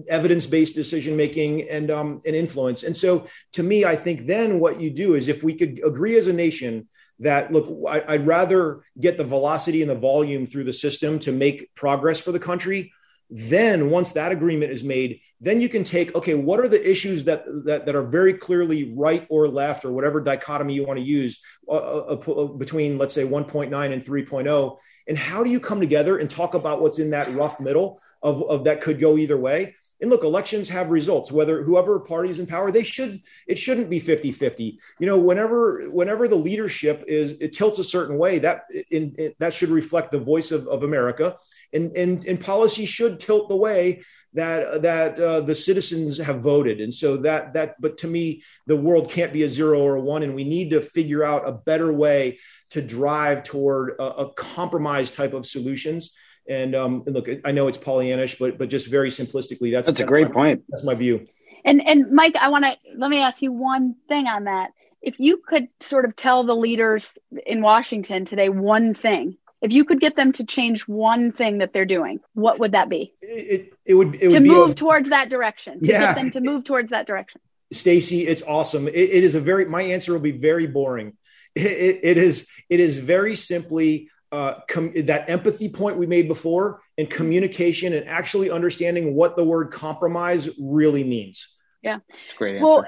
evidence-based 0.08 0.74
decision 0.74 1.14
making 1.14 1.68
and 1.68 1.90
um, 1.90 2.20
and 2.26 2.34
influence. 2.34 2.82
And 2.82 2.96
so, 2.96 3.26
to 3.52 3.62
me, 3.62 3.84
I 3.84 3.94
think 3.94 4.26
then 4.26 4.58
what 4.58 4.80
you 4.80 4.90
do 4.90 5.14
is 5.14 5.28
if 5.28 5.42
we 5.42 5.54
could 5.54 5.80
agree 5.84 6.16
as 6.16 6.26
a 6.26 6.32
nation 6.32 6.88
that 7.20 7.52
look, 7.52 7.66
I, 7.88 8.16
would 8.16 8.26
rather 8.26 8.82
get 8.98 9.18
the 9.18 9.24
velocity 9.24 9.82
and 9.82 9.90
the 9.90 9.94
volume 9.94 10.46
through 10.46 10.64
the 10.64 10.72
system 10.72 11.18
to 11.20 11.32
make 11.32 11.74
progress 11.74 12.18
for 12.18 12.32
the 12.32 12.38
country 12.38 12.92
then 13.30 13.90
once 13.90 14.12
that 14.12 14.32
agreement 14.32 14.72
is 14.72 14.82
made 14.82 15.20
then 15.40 15.60
you 15.60 15.68
can 15.68 15.84
take 15.84 16.14
okay 16.14 16.34
what 16.34 16.58
are 16.60 16.68
the 16.68 16.90
issues 16.90 17.24
that 17.24 17.44
that, 17.64 17.86
that 17.86 17.94
are 17.94 18.02
very 18.02 18.34
clearly 18.34 18.92
right 18.94 19.26
or 19.30 19.48
left 19.48 19.84
or 19.84 19.92
whatever 19.92 20.20
dichotomy 20.20 20.74
you 20.74 20.84
want 20.84 20.98
to 20.98 21.04
use 21.04 21.40
uh, 21.68 21.72
uh, 21.72 22.16
uh 22.16 22.44
between 22.46 22.98
let's 22.98 23.14
say 23.14 23.24
1.9 23.24 23.92
and 23.92 24.04
3.0 24.04 24.78
and 25.10 25.18
how 25.18 25.42
do 25.42 25.50
you 25.50 25.58
come 25.58 25.80
together 25.80 26.18
and 26.18 26.30
talk 26.30 26.54
about 26.54 26.80
what's 26.80 27.00
in 27.00 27.10
that 27.10 27.34
rough 27.34 27.58
middle 27.58 28.00
of, 28.22 28.42
of 28.44 28.62
that 28.64 28.80
could 28.80 29.00
go 29.00 29.18
either 29.18 29.36
way? 29.36 29.74
And 30.00 30.08
look 30.08 30.22
elections 30.22 30.68
have 30.68 30.90
results. 30.90 31.32
Whether 31.32 31.64
whoever 31.64 31.98
party 31.98 32.30
is 32.30 32.38
in 32.38 32.46
power 32.46 32.70
they 32.70 32.84
should 32.84 33.20
it 33.48 33.58
shouldn't 33.58 33.90
be 33.90 33.98
50 33.98 34.32
50 34.32 34.78
you 34.98 35.06
know 35.06 35.18
whenever 35.18 35.90
whenever 35.90 36.26
the 36.26 36.36
leadership 36.36 37.04
is 37.06 37.32
it 37.32 37.52
tilts 37.52 37.80
a 37.80 37.84
certain 37.84 38.16
way 38.16 38.38
that 38.38 38.62
in, 38.90 39.14
in 39.18 39.34
that 39.40 39.52
should 39.52 39.68
reflect 39.68 40.10
the 40.10 40.18
voice 40.18 40.52
of, 40.52 40.66
of 40.68 40.84
america 40.84 41.36
and, 41.72 41.96
and, 41.96 42.24
and 42.24 42.40
policy 42.40 42.86
should 42.86 43.20
tilt 43.20 43.48
the 43.48 43.56
way 43.56 44.02
that 44.32 44.82
that 44.82 45.18
uh, 45.18 45.40
the 45.40 45.54
citizens 45.54 46.18
have 46.18 46.40
voted. 46.40 46.80
And 46.80 46.92
so 46.92 47.16
that 47.18 47.54
that 47.54 47.80
but 47.80 47.98
to 47.98 48.06
me 48.06 48.42
the 48.66 48.76
world 48.76 49.10
can't 49.10 49.32
be 49.32 49.42
a 49.42 49.48
zero 49.48 49.80
or 49.80 49.96
a 49.96 50.00
one. 50.00 50.22
And 50.22 50.34
we 50.34 50.44
need 50.44 50.70
to 50.70 50.80
figure 50.80 51.24
out 51.24 51.48
a 51.48 51.52
better 51.52 51.92
way 51.92 52.38
to 52.70 52.80
drive 52.80 53.42
toward 53.42 53.96
a, 53.98 54.02
a 54.02 54.32
compromise 54.34 55.10
type 55.10 55.32
of 55.32 55.46
solutions. 55.46 56.14
And, 56.48 56.74
um, 56.74 57.04
and 57.06 57.14
look 57.14 57.28
i 57.44 57.52
know 57.52 57.68
it's 57.68 57.78
pollyannish 57.78 58.38
but 58.38 58.58
but 58.58 58.70
just 58.70 58.88
very 58.88 59.10
simplistically 59.10 59.70
that's 59.70 59.86
that's, 59.86 59.98
that's 59.98 60.00
a 60.00 60.06
great 60.06 60.28
my, 60.28 60.32
point. 60.32 60.64
that's 60.68 60.82
my 60.82 60.94
view. 60.94 61.26
And 61.64 61.86
and 61.86 62.10
mike 62.10 62.34
i 62.36 62.48
want 62.48 62.64
to 62.64 62.76
let 62.96 63.10
me 63.10 63.18
ask 63.18 63.42
you 63.42 63.52
one 63.52 63.94
thing 64.08 64.26
on 64.26 64.44
that. 64.44 64.70
If 65.02 65.18
you 65.18 65.38
could 65.38 65.68
sort 65.80 66.04
of 66.04 66.16
tell 66.16 66.44
the 66.44 66.54
leaders 66.54 67.16
in 67.46 67.62
washington 67.62 68.24
today 68.24 68.48
one 68.48 68.94
thing 68.94 69.36
if 69.60 69.72
you 69.72 69.84
could 69.84 70.00
get 70.00 70.16
them 70.16 70.32
to 70.32 70.44
change 70.44 70.88
one 70.88 71.32
thing 71.32 71.58
that 71.58 71.72
they're 71.72 71.84
doing, 71.84 72.20
what 72.34 72.58
would 72.58 72.72
that 72.72 72.88
be? 72.88 73.12
It, 73.20 73.74
it 73.84 73.94
would 73.94 74.14
it 74.14 74.30
to 74.30 74.38
would 74.38 74.42
move 74.42 74.70
a, 74.70 74.74
towards 74.74 75.10
that 75.10 75.28
direction. 75.28 75.80
To 75.80 75.86
yeah. 75.86 76.00
get 76.00 76.16
them 76.16 76.30
to 76.32 76.40
move 76.40 76.64
towards 76.64 76.90
that 76.90 77.06
direction. 77.06 77.40
Stacy, 77.72 78.26
it's 78.26 78.42
awesome. 78.42 78.88
It, 78.88 78.94
it 78.94 79.24
is 79.24 79.34
a 79.34 79.40
very 79.40 79.64
my 79.66 79.82
answer 79.82 80.12
will 80.12 80.20
be 80.20 80.32
very 80.32 80.66
boring. 80.66 81.16
It, 81.54 82.00
it 82.02 82.18
is 82.18 82.48
it 82.68 82.80
is 82.80 82.98
very 82.98 83.36
simply 83.36 84.08
uh, 84.32 84.60
com- 84.68 84.92
that 84.94 85.28
empathy 85.28 85.68
point 85.68 85.96
we 85.96 86.06
made 86.06 86.28
before 86.28 86.80
and 86.96 87.10
communication 87.10 87.92
and 87.92 88.08
actually 88.08 88.50
understanding 88.50 89.14
what 89.14 89.36
the 89.36 89.44
word 89.44 89.72
compromise 89.72 90.48
really 90.58 91.04
means. 91.04 91.48
Yeah. 91.82 91.98
Great. 92.36 92.60
Well, 92.60 92.84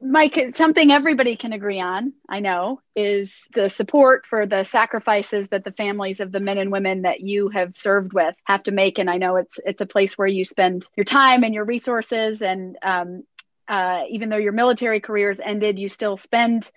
Mike, 0.00 0.38
something 0.54 0.92
everybody 0.92 1.34
can 1.34 1.52
agree 1.52 1.80
on, 1.80 2.12
I 2.28 2.38
know, 2.38 2.80
is 2.94 3.36
the 3.52 3.68
support 3.68 4.24
for 4.24 4.46
the 4.46 4.62
sacrifices 4.62 5.48
that 5.48 5.64
the 5.64 5.72
families 5.72 6.20
of 6.20 6.30
the 6.30 6.38
men 6.38 6.58
and 6.58 6.70
women 6.70 7.02
that 7.02 7.20
you 7.20 7.48
have 7.48 7.74
served 7.74 8.12
with 8.12 8.36
have 8.44 8.62
to 8.64 8.70
make. 8.70 8.98
And 8.98 9.10
I 9.10 9.16
know 9.16 9.36
it's 9.36 9.58
it's 9.64 9.80
a 9.80 9.86
place 9.86 10.16
where 10.16 10.28
you 10.28 10.44
spend 10.44 10.86
your 10.96 11.04
time 11.04 11.42
and 11.42 11.52
your 11.54 11.64
resources. 11.64 12.40
And 12.40 12.76
um, 12.82 13.24
uh, 13.66 14.02
even 14.10 14.28
though 14.28 14.36
your 14.36 14.52
military 14.52 15.00
careers 15.00 15.40
ended, 15.44 15.78
you 15.80 15.88
still 15.88 16.16
spend 16.16 16.70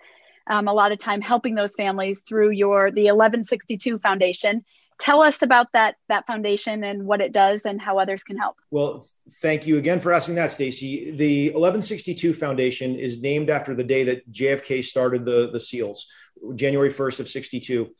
um, 0.48 0.66
a 0.66 0.72
lot 0.72 0.90
of 0.90 0.98
time 0.98 1.20
helping 1.20 1.54
those 1.54 1.74
families 1.74 2.20
through 2.26 2.50
your 2.50 2.90
the 2.90 3.04
1162 3.04 3.98
Foundation 3.98 4.64
tell 4.98 5.22
us 5.22 5.42
about 5.42 5.72
that 5.72 5.96
that 6.08 6.26
foundation 6.26 6.84
and 6.84 7.06
what 7.06 7.20
it 7.20 7.32
does 7.32 7.62
and 7.64 7.80
how 7.80 7.98
others 7.98 8.22
can 8.22 8.36
help. 8.36 8.56
Well 8.70 9.06
thank 9.40 9.66
you 9.66 9.78
again 9.78 10.00
for 10.00 10.12
asking 10.12 10.36
that 10.36 10.52
stacy. 10.52 11.10
The 11.12 11.50
1162 11.50 12.34
foundation 12.34 12.96
is 12.96 13.20
named 13.20 13.50
after 13.50 13.74
the 13.74 13.84
day 13.84 14.04
that 14.04 14.30
jfk 14.30 14.84
started 14.84 15.24
the 15.24 15.50
the 15.50 15.60
seals 15.60 16.06
january 16.54 16.92
1st 16.92 17.20
of 17.20 17.28
62 17.28 17.90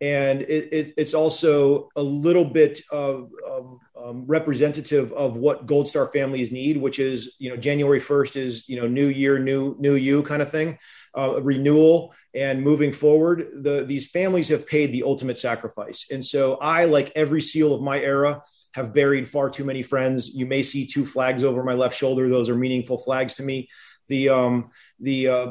and 0.00 0.42
it, 0.42 0.72
it, 0.72 0.94
it's 0.96 1.12
also 1.12 1.88
a 1.96 2.02
little 2.02 2.44
bit 2.44 2.80
of, 2.92 3.32
um, 3.50 3.80
um, 4.00 4.24
representative 4.26 5.12
of 5.12 5.36
what 5.36 5.66
gold 5.66 5.88
star 5.88 6.06
families 6.12 6.52
need 6.52 6.76
which 6.76 6.98
is 6.98 7.34
you 7.38 7.50
know 7.50 7.56
january 7.56 8.00
1st 8.00 8.36
is 8.36 8.68
you 8.68 8.80
know 8.80 8.86
new 8.86 9.08
year 9.08 9.38
new 9.38 9.76
new 9.78 9.94
you 9.94 10.22
kind 10.22 10.42
of 10.42 10.50
thing 10.50 10.78
uh, 11.16 11.40
renewal 11.42 12.14
and 12.38 12.62
moving 12.62 12.92
forward, 12.92 13.48
the, 13.64 13.84
these 13.84 14.08
families 14.08 14.48
have 14.48 14.64
paid 14.64 14.92
the 14.92 15.02
ultimate 15.02 15.38
sacrifice. 15.38 16.06
And 16.12 16.24
so 16.24 16.54
I, 16.54 16.84
like 16.84 17.10
every 17.16 17.40
SEAL 17.40 17.74
of 17.74 17.82
my 17.82 17.98
era, 17.98 18.44
have 18.74 18.94
buried 18.94 19.28
far 19.28 19.50
too 19.50 19.64
many 19.64 19.82
friends. 19.82 20.32
You 20.34 20.46
may 20.46 20.62
see 20.62 20.86
two 20.86 21.04
flags 21.04 21.42
over 21.42 21.64
my 21.64 21.74
left 21.74 21.96
shoulder; 21.96 22.28
those 22.28 22.48
are 22.48 22.54
meaningful 22.54 22.98
flags 22.98 23.34
to 23.34 23.42
me. 23.42 23.68
The 24.06 24.28
um, 24.28 24.70
the 25.00 25.28
uh, 25.28 25.46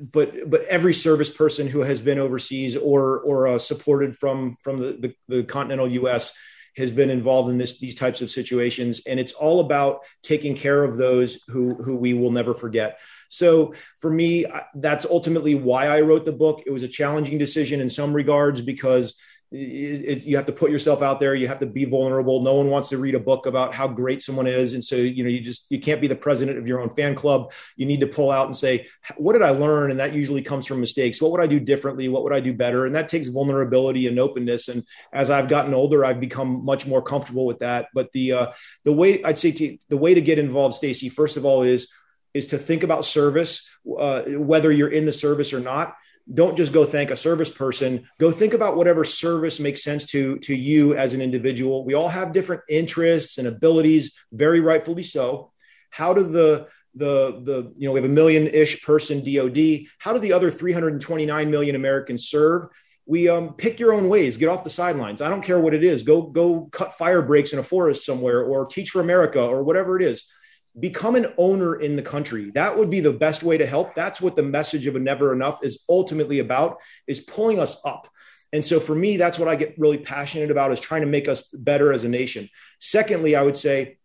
but 0.00 0.48
but 0.48 0.64
every 0.64 0.94
service 0.94 1.30
person 1.30 1.66
who 1.66 1.82
has 1.82 2.00
been 2.00 2.18
overseas 2.18 2.74
or 2.76 3.20
or 3.20 3.48
uh, 3.48 3.58
supported 3.58 4.16
from 4.16 4.56
from 4.62 4.78
the, 4.78 4.92
the, 5.28 5.36
the 5.36 5.44
continental 5.44 5.90
U.S. 5.90 6.32
has 6.76 6.90
been 6.90 7.10
involved 7.10 7.50
in 7.50 7.58
this 7.58 7.78
these 7.80 7.96
types 7.96 8.22
of 8.22 8.30
situations, 8.30 9.02
and 9.06 9.20
it's 9.20 9.32
all 9.32 9.60
about 9.60 10.00
taking 10.22 10.54
care 10.54 10.82
of 10.82 10.96
those 10.96 11.42
who 11.48 11.74
who 11.74 11.96
we 11.96 12.14
will 12.14 12.32
never 12.32 12.54
forget. 12.54 12.98
So 13.34 13.74
for 14.00 14.10
me, 14.10 14.46
that's 14.74 15.04
ultimately 15.04 15.54
why 15.54 15.88
I 15.88 16.00
wrote 16.00 16.24
the 16.24 16.32
book. 16.32 16.62
It 16.66 16.70
was 16.70 16.82
a 16.82 16.88
challenging 16.88 17.38
decision 17.38 17.80
in 17.80 17.90
some 17.90 18.12
regards 18.12 18.60
because 18.60 19.14
it, 19.54 20.04
it, 20.04 20.24
you 20.24 20.36
have 20.36 20.46
to 20.46 20.52
put 20.52 20.70
yourself 20.70 21.00
out 21.00 21.20
there. 21.20 21.34
You 21.34 21.46
have 21.48 21.60
to 21.60 21.66
be 21.66 21.84
vulnerable. 21.84 22.42
No 22.42 22.54
one 22.54 22.70
wants 22.70 22.88
to 22.88 22.98
read 22.98 23.14
a 23.14 23.20
book 23.20 23.46
about 23.46 23.72
how 23.72 23.86
great 23.86 24.20
someone 24.20 24.46
is, 24.46 24.74
and 24.74 24.82
so 24.82 24.96
you 24.96 25.22
know 25.22 25.30
you 25.30 25.40
just 25.40 25.66
you 25.70 25.78
can't 25.78 26.00
be 26.00 26.08
the 26.08 26.16
president 26.16 26.58
of 26.58 26.66
your 26.66 26.80
own 26.80 26.92
fan 26.94 27.14
club. 27.14 27.52
You 27.76 27.86
need 27.86 28.00
to 28.00 28.06
pull 28.06 28.30
out 28.32 28.46
and 28.46 28.56
say, 28.56 28.88
what 29.16 29.34
did 29.34 29.42
I 29.42 29.50
learn? 29.50 29.90
And 29.92 30.00
that 30.00 30.12
usually 30.12 30.42
comes 30.42 30.66
from 30.66 30.80
mistakes. 30.80 31.22
What 31.22 31.30
would 31.30 31.40
I 31.40 31.46
do 31.46 31.60
differently? 31.60 32.08
What 32.08 32.24
would 32.24 32.32
I 32.32 32.40
do 32.40 32.52
better? 32.52 32.86
And 32.86 32.94
that 32.96 33.08
takes 33.08 33.28
vulnerability 33.28 34.08
and 34.08 34.18
openness. 34.18 34.68
And 34.68 34.84
as 35.12 35.30
I've 35.30 35.48
gotten 35.48 35.74
older, 35.74 36.04
I've 36.04 36.20
become 36.20 36.64
much 36.64 36.86
more 36.86 37.02
comfortable 37.02 37.46
with 37.46 37.60
that. 37.60 37.88
But 37.94 38.10
the 38.12 38.32
uh, 38.32 38.52
the 38.84 38.92
way 38.92 39.22
I'd 39.22 39.38
say 39.38 39.52
to, 39.52 39.78
the 39.88 39.96
way 39.96 40.14
to 40.14 40.20
get 40.20 40.38
involved, 40.38 40.74
Stacy, 40.74 41.08
first 41.08 41.36
of 41.36 41.44
all, 41.44 41.62
is 41.62 41.88
is 42.34 42.48
to 42.48 42.58
think 42.58 42.82
about 42.82 43.04
service, 43.04 43.70
uh, 43.98 44.22
whether 44.22 44.70
you're 44.70 44.88
in 44.88 45.06
the 45.06 45.12
service 45.12 45.52
or 45.52 45.60
not. 45.60 45.96
Don't 46.32 46.56
just 46.56 46.72
go 46.72 46.84
thank 46.84 47.10
a 47.10 47.16
service 47.16 47.50
person. 47.50 48.08
Go 48.18 48.30
think 48.30 48.54
about 48.54 48.76
whatever 48.76 49.04
service 49.04 49.60
makes 49.60 49.84
sense 49.84 50.06
to 50.06 50.38
to 50.40 50.54
you 50.54 50.94
as 50.96 51.14
an 51.14 51.20
individual. 51.20 51.84
We 51.84 51.94
all 51.94 52.08
have 52.08 52.32
different 52.32 52.62
interests 52.68 53.38
and 53.38 53.46
abilities, 53.46 54.14
very 54.32 54.60
rightfully 54.60 55.02
so. 55.02 55.52
How 55.90 56.14
do 56.14 56.22
the 56.22 56.68
the 56.94 57.40
the 57.42 57.72
you 57.76 57.86
know 57.86 57.92
we 57.92 58.00
have 58.00 58.10
a 58.10 58.12
million 58.12 58.46
ish 58.46 58.82
person 58.82 59.18
DoD. 59.22 59.86
How 59.98 60.14
do 60.14 60.18
the 60.18 60.32
other 60.32 60.50
329 60.50 61.50
million 61.50 61.76
Americans 61.76 62.28
serve? 62.28 62.68
we 63.06 63.28
um, 63.28 63.52
pick 63.54 63.78
your 63.78 63.92
own 63.92 64.08
ways 64.08 64.36
get 64.36 64.48
off 64.48 64.64
the 64.64 64.70
sidelines 64.70 65.20
i 65.20 65.28
don't 65.28 65.42
care 65.42 65.60
what 65.60 65.74
it 65.74 65.84
is 65.84 66.02
go 66.02 66.22
go 66.22 66.68
cut 66.72 66.94
fire 66.94 67.22
breaks 67.22 67.52
in 67.52 67.58
a 67.58 67.62
forest 67.62 68.04
somewhere 68.04 68.42
or 68.42 68.66
teach 68.66 68.90
for 68.90 69.00
america 69.00 69.42
or 69.42 69.62
whatever 69.62 69.96
it 69.98 70.02
is 70.02 70.30
become 70.78 71.14
an 71.14 71.32
owner 71.38 71.76
in 71.76 71.96
the 71.96 72.02
country. 72.02 72.50
That 72.54 72.76
would 72.76 72.90
be 72.90 73.00
the 73.00 73.12
best 73.12 73.42
way 73.42 73.56
to 73.58 73.66
help. 73.66 73.94
That's 73.94 74.20
what 74.20 74.36
the 74.36 74.42
message 74.42 74.86
of 74.86 74.96
a 74.96 74.98
never 74.98 75.32
enough 75.32 75.60
is 75.62 75.84
ultimately 75.88 76.40
about 76.40 76.78
is 77.06 77.20
pulling 77.20 77.60
us 77.60 77.80
up. 77.84 78.08
And 78.52 78.64
so 78.64 78.78
for 78.80 78.94
me 78.94 79.16
that's 79.16 79.38
what 79.38 79.48
i 79.48 79.56
get 79.56 79.78
really 79.78 79.98
passionate 79.98 80.50
about 80.50 80.72
is 80.72 80.80
trying 80.80 81.00
to 81.00 81.08
make 81.08 81.28
us 81.28 81.48
better 81.48 81.92
as 81.92 82.04
a 82.04 82.08
nation. 82.08 82.48
Secondly 82.80 83.36
i 83.36 83.42
would 83.42 83.56
say 83.56 83.98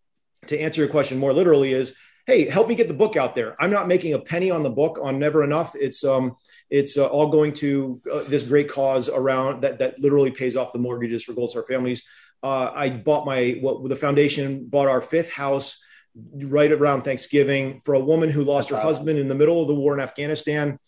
to 0.48 0.60
answer 0.60 0.82
your 0.82 0.90
question 0.90 1.20
more 1.20 1.34
literally 1.34 1.74
is 1.74 1.94
hey 2.26 2.50
help 2.50 2.68
me 2.68 2.76
get 2.76 2.88
the 2.88 2.94
book 2.94 3.16
out 3.16 3.36
there. 3.36 3.56
I'm 3.60 3.72
not 3.72 3.88
making 3.88 4.14
a 4.14 4.20
penny 4.20 4.52
on 4.52 4.64
the 4.64 4.70
book 4.70 5.00
on 5.02 5.20
never 5.20 5.44
enough. 5.44 5.76
It's 5.76 6.04
um 6.04 6.36
it's 6.70 6.98
uh, 6.98 7.08
all 7.08 7.30
going 7.30 7.54
to 7.54 8.02
uh, 8.12 8.24
this 8.24 8.44
great 8.44 8.70
cause 8.70 9.10
around 9.10 9.62
that 9.64 9.80
that 9.80 10.00
literally 10.00 10.32
pays 10.32 10.56
off 10.56 10.74
the 10.74 10.80
mortgages 10.80 11.24
for 11.24 11.34
gold 11.34 11.52
star 11.52 11.64
families. 11.64 12.04
Uh, 12.42 12.72
i 12.74 12.90
bought 12.90 13.26
my 13.26 13.58
what 13.62 13.88
the 13.90 13.96
foundation 13.96 14.66
bought 14.66 14.88
our 14.88 15.02
fifth 15.02 15.32
house 15.32 15.84
right 16.16 16.72
around 16.72 17.04
Thanksgiving 17.04 17.82
for 17.86 17.94
a 17.94 18.00
woman 18.00 18.30
who 18.30 18.44
lost 18.44 18.70
That's 18.70 18.82
her 18.82 18.88
awesome. 18.88 18.98
husband 18.98 19.20
in 19.20 19.28
the 19.28 19.36
middle 19.36 19.62
of 19.62 19.68
the 19.68 19.76
war 19.76 19.94
in 19.94 20.00
Afghanistan. 20.00 20.80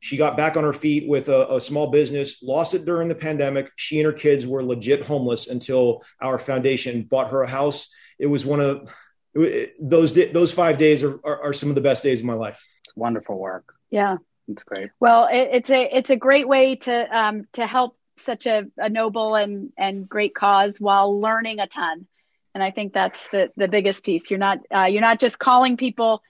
She 0.00 0.16
got 0.16 0.36
back 0.36 0.56
on 0.56 0.64
her 0.64 0.72
feet 0.72 1.08
with 1.08 1.28
a, 1.28 1.54
a, 1.54 1.60
small 1.60 1.90
business, 1.90 2.42
lost 2.42 2.74
it 2.74 2.84
during 2.84 3.08
the 3.08 3.14
pandemic. 3.14 3.70
She 3.76 3.98
and 3.98 4.06
her 4.06 4.12
kids 4.12 4.46
were 4.46 4.62
legit 4.62 5.04
homeless 5.04 5.48
until 5.48 6.04
our 6.20 6.38
foundation 6.38 7.02
bought 7.02 7.30
her 7.30 7.42
a 7.42 7.48
house. 7.48 7.90
It 8.18 8.26
was 8.26 8.44
one 8.44 8.60
of 8.60 8.92
it, 9.34 9.74
those 9.80 10.12
those 10.12 10.52
five 10.52 10.78
days 10.78 11.02
are, 11.02 11.18
are, 11.24 11.44
are 11.44 11.52
some 11.52 11.70
of 11.70 11.74
the 11.74 11.80
best 11.80 12.02
days 12.02 12.20
of 12.20 12.26
my 12.26 12.34
life. 12.34 12.64
Wonderful 12.94 13.38
work. 13.38 13.74
Yeah, 13.90 14.18
it's 14.48 14.64
great. 14.64 14.90
Well, 15.00 15.28
it, 15.30 15.48
it's 15.52 15.70
a 15.70 15.96
it's 15.96 16.10
a 16.10 16.16
great 16.16 16.48
way 16.48 16.76
to 16.76 17.18
um, 17.18 17.46
to 17.54 17.66
help 17.66 17.96
such 18.18 18.46
a, 18.46 18.66
a 18.78 18.88
noble 18.88 19.34
and 19.34 19.72
and 19.76 20.08
great 20.08 20.34
cause 20.34 20.80
while 20.80 21.20
learning 21.20 21.60
a 21.60 21.66
ton. 21.66 22.06
And 22.56 22.62
I 22.62 22.70
think 22.70 22.94
that's 22.94 23.28
the 23.28 23.50
the 23.58 23.68
biggest 23.68 24.02
piece. 24.02 24.30
You're 24.30 24.38
not 24.38 24.60
uh, 24.74 24.84
you're 24.84 25.02
not 25.02 25.20
just 25.20 25.38
calling 25.38 25.76
people 25.76 26.22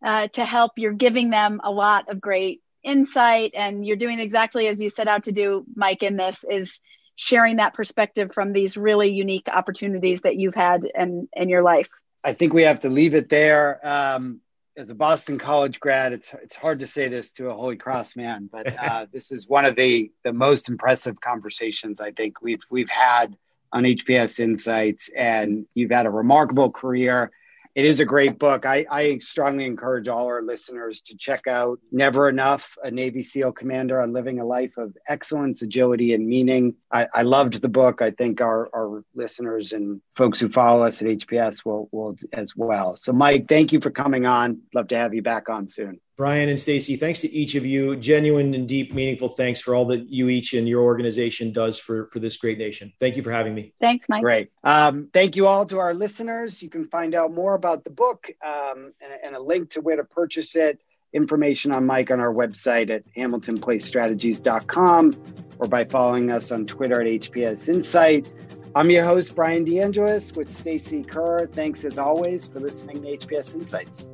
uh, 0.00 0.28
to 0.28 0.44
help. 0.44 0.74
You're 0.76 0.92
giving 0.92 1.30
them 1.30 1.60
a 1.64 1.72
lot 1.72 2.08
of 2.08 2.20
great 2.20 2.62
insight, 2.84 3.50
and 3.56 3.84
you're 3.84 3.96
doing 3.96 4.20
exactly 4.20 4.68
as 4.68 4.80
you 4.80 4.90
set 4.90 5.08
out 5.08 5.24
to 5.24 5.32
do, 5.32 5.64
Mike. 5.74 6.04
In 6.04 6.16
this 6.16 6.44
is 6.48 6.78
sharing 7.16 7.56
that 7.56 7.74
perspective 7.74 8.30
from 8.32 8.52
these 8.52 8.76
really 8.76 9.10
unique 9.10 9.48
opportunities 9.48 10.20
that 10.20 10.36
you've 10.36 10.54
had 10.54 10.84
in 10.96 11.28
in 11.32 11.48
your 11.48 11.62
life. 11.64 11.88
I 12.22 12.32
think 12.32 12.52
we 12.52 12.62
have 12.62 12.78
to 12.82 12.88
leave 12.88 13.14
it 13.14 13.28
there. 13.28 13.84
Um, 13.84 14.40
as 14.76 14.90
a 14.90 14.94
Boston 14.94 15.36
College 15.36 15.80
grad, 15.80 16.12
it's 16.12 16.32
it's 16.34 16.54
hard 16.54 16.78
to 16.78 16.86
say 16.86 17.08
this 17.08 17.32
to 17.32 17.50
a 17.50 17.54
Holy 17.54 17.74
Cross 17.76 18.14
man, 18.14 18.48
but 18.52 18.72
uh, 18.78 19.06
this 19.12 19.32
is 19.32 19.48
one 19.48 19.64
of 19.64 19.74
the 19.74 20.12
the 20.22 20.32
most 20.32 20.68
impressive 20.68 21.20
conversations 21.20 22.00
I 22.00 22.12
think 22.12 22.40
we've 22.40 22.62
we've 22.70 22.88
had 22.88 23.36
on 23.72 23.84
HPS 23.84 24.40
Insights, 24.40 25.10
and 25.16 25.66
you've 25.74 25.90
had 25.90 26.06
a 26.06 26.10
remarkable 26.10 26.70
career 26.70 27.30
it 27.74 27.86
is 27.86 28.00
a 28.00 28.04
great 28.04 28.38
book. 28.38 28.66
I, 28.66 28.84
I, 28.90 29.18
strongly 29.18 29.64
encourage 29.64 30.06
all 30.06 30.26
our 30.26 30.42
listeners 30.42 31.00
to 31.02 31.16
check 31.16 31.46
out 31.46 31.78
Never 31.90 32.28
Enough, 32.28 32.76
a 32.82 32.90
Navy 32.90 33.22
SEAL 33.22 33.52
commander 33.52 33.98
on 33.98 34.12
living 34.12 34.40
a 34.40 34.44
life 34.44 34.76
of 34.76 34.94
excellence, 35.08 35.62
agility, 35.62 36.12
and 36.12 36.26
meaning. 36.26 36.74
I, 36.90 37.08
I 37.14 37.22
loved 37.22 37.62
the 37.62 37.70
book. 37.70 38.02
I 38.02 38.10
think 38.10 38.42
our, 38.42 38.68
our 38.74 39.02
listeners 39.14 39.72
and 39.72 40.02
folks 40.16 40.38
who 40.38 40.50
follow 40.50 40.84
us 40.84 41.00
at 41.00 41.08
HPS 41.08 41.64
will, 41.64 41.88
will 41.92 42.16
as 42.34 42.54
well. 42.54 42.94
So, 42.96 43.12
Mike, 43.12 43.48
thank 43.48 43.72
you 43.72 43.80
for 43.80 43.90
coming 43.90 44.26
on. 44.26 44.60
Love 44.74 44.88
to 44.88 44.98
have 44.98 45.14
you 45.14 45.22
back 45.22 45.48
on 45.48 45.66
soon. 45.66 45.98
Brian 46.22 46.48
and 46.48 46.60
Stacy, 46.60 46.94
thanks 46.94 47.18
to 47.18 47.32
each 47.32 47.56
of 47.56 47.66
you. 47.66 47.96
Genuine 47.96 48.54
and 48.54 48.68
deep, 48.68 48.94
meaningful 48.94 49.28
thanks 49.28 49.60
for 49.60 49.74
all 49.74 49.86
that 49.86 50.08
you 50.08 50.28
each 50.28 50.54
and 50.54 50.68
your 50.68 50.82
organization 50.82 51.50
does 51.50 51.80
for, 51.80 52.06
for 52.12 52.20
this 52.20 52.36
great 52.36 52.58
nation. 52.58 52.92
Thank 53.00 53.16
you 53.16 53.24
for 53.24 53.32
having 53.32 53.56
me. 53.56 53.74
Thanks, 53.80 54.08
Mike. 54.08 54.22
Great. 54.22 54.52
Um, 54.62 55.08
thank 55.12 55.34
you 55.34 55.48
all 55.48 55.66
to 55.66 55.80
our 55.80 55.92
listeners. 55.92 56.62
You 56.62 56.68
can 56.68 56.86
find 56.86 57.16
out 57.16 57.34
more 57.34 57.54
about 57.54 57.82
the 57.82 57.90
book 57.90 58.30
um, 58.40 58.92
and, 59.00 59.12
and, 59.24 59.34
a 59.34 59.40
link 59.40 59.70
to 59.70 59.80
where 59.80 59.96
to 59.96 60.04
purchase 60.04 60.54
it, 60.54 60.80
information 61.12 61.72
on 61.72 61.86
Mike 61.86 62.12
on 62.12 62.20
our 62.20 62.32
website 62.32 62.88
at 62.90 63.02
hamiltonplacestrategies.com 63.16 65.16
or 65.58 65.66
by 65.66 65.84
following 65.86 66.30
us 66.30 66.52
on 66.52 66.66
Twitter 66.66 67.00
at 67.00 67.08
HPS 67.08 67.68
Insight. 67.68 68.32
I'm 68.76 68.90
your 68.90 69.04
host, 69.04 69.34
Brian 69.34 69.66
DeAngelis 69.66 70.36
with 70.36 70.54
Stacy 70.54 71.02
Kerr. 71.02 71.48
Thanks 71.48 71.84
as 71.84 71.98
always 71.98 72.46
for 72.46 72.60
listening 72.60 73.02
to 73.02 73.16
HPS 73.16 73.56
Insights. 73.56 74.08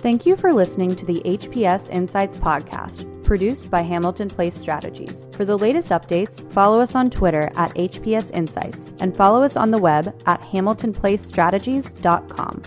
Thank 0.00 0.26
you 0.26 0.36
for 0.36 0.52
listening 0.52 0.94
to 0.94 1.04
the 1.04 1.20
HPS 1.24 1.90
Insights 1.90 2.36
podcast, 2.36 3.24
produced 3.24 3.68
by 3.68 3.82
Hamilton 3.82 4.30
Place 4.30 4.54
Strategies. 4.54 5.26
For 5.32 5.44
the 5.44 5.58
latest 5.58 5.88
updates, 5.88 6.48
follow 6.52 6.80
us 6.80 6.94
on 6.94 7.10
Twitter 7.10 7.50
at 7.56 7.74
HPS 7.74 8.30
Insights 8.32 8.92
and 9.00 9.16
follow 9.16 9.42
us 9.42 9.56
on 9.56 9.72
the 9.72 9.78
web 9.78 10.14
at 10.26 10.40
hamiltonplacestrategies.com. 10.40 12.62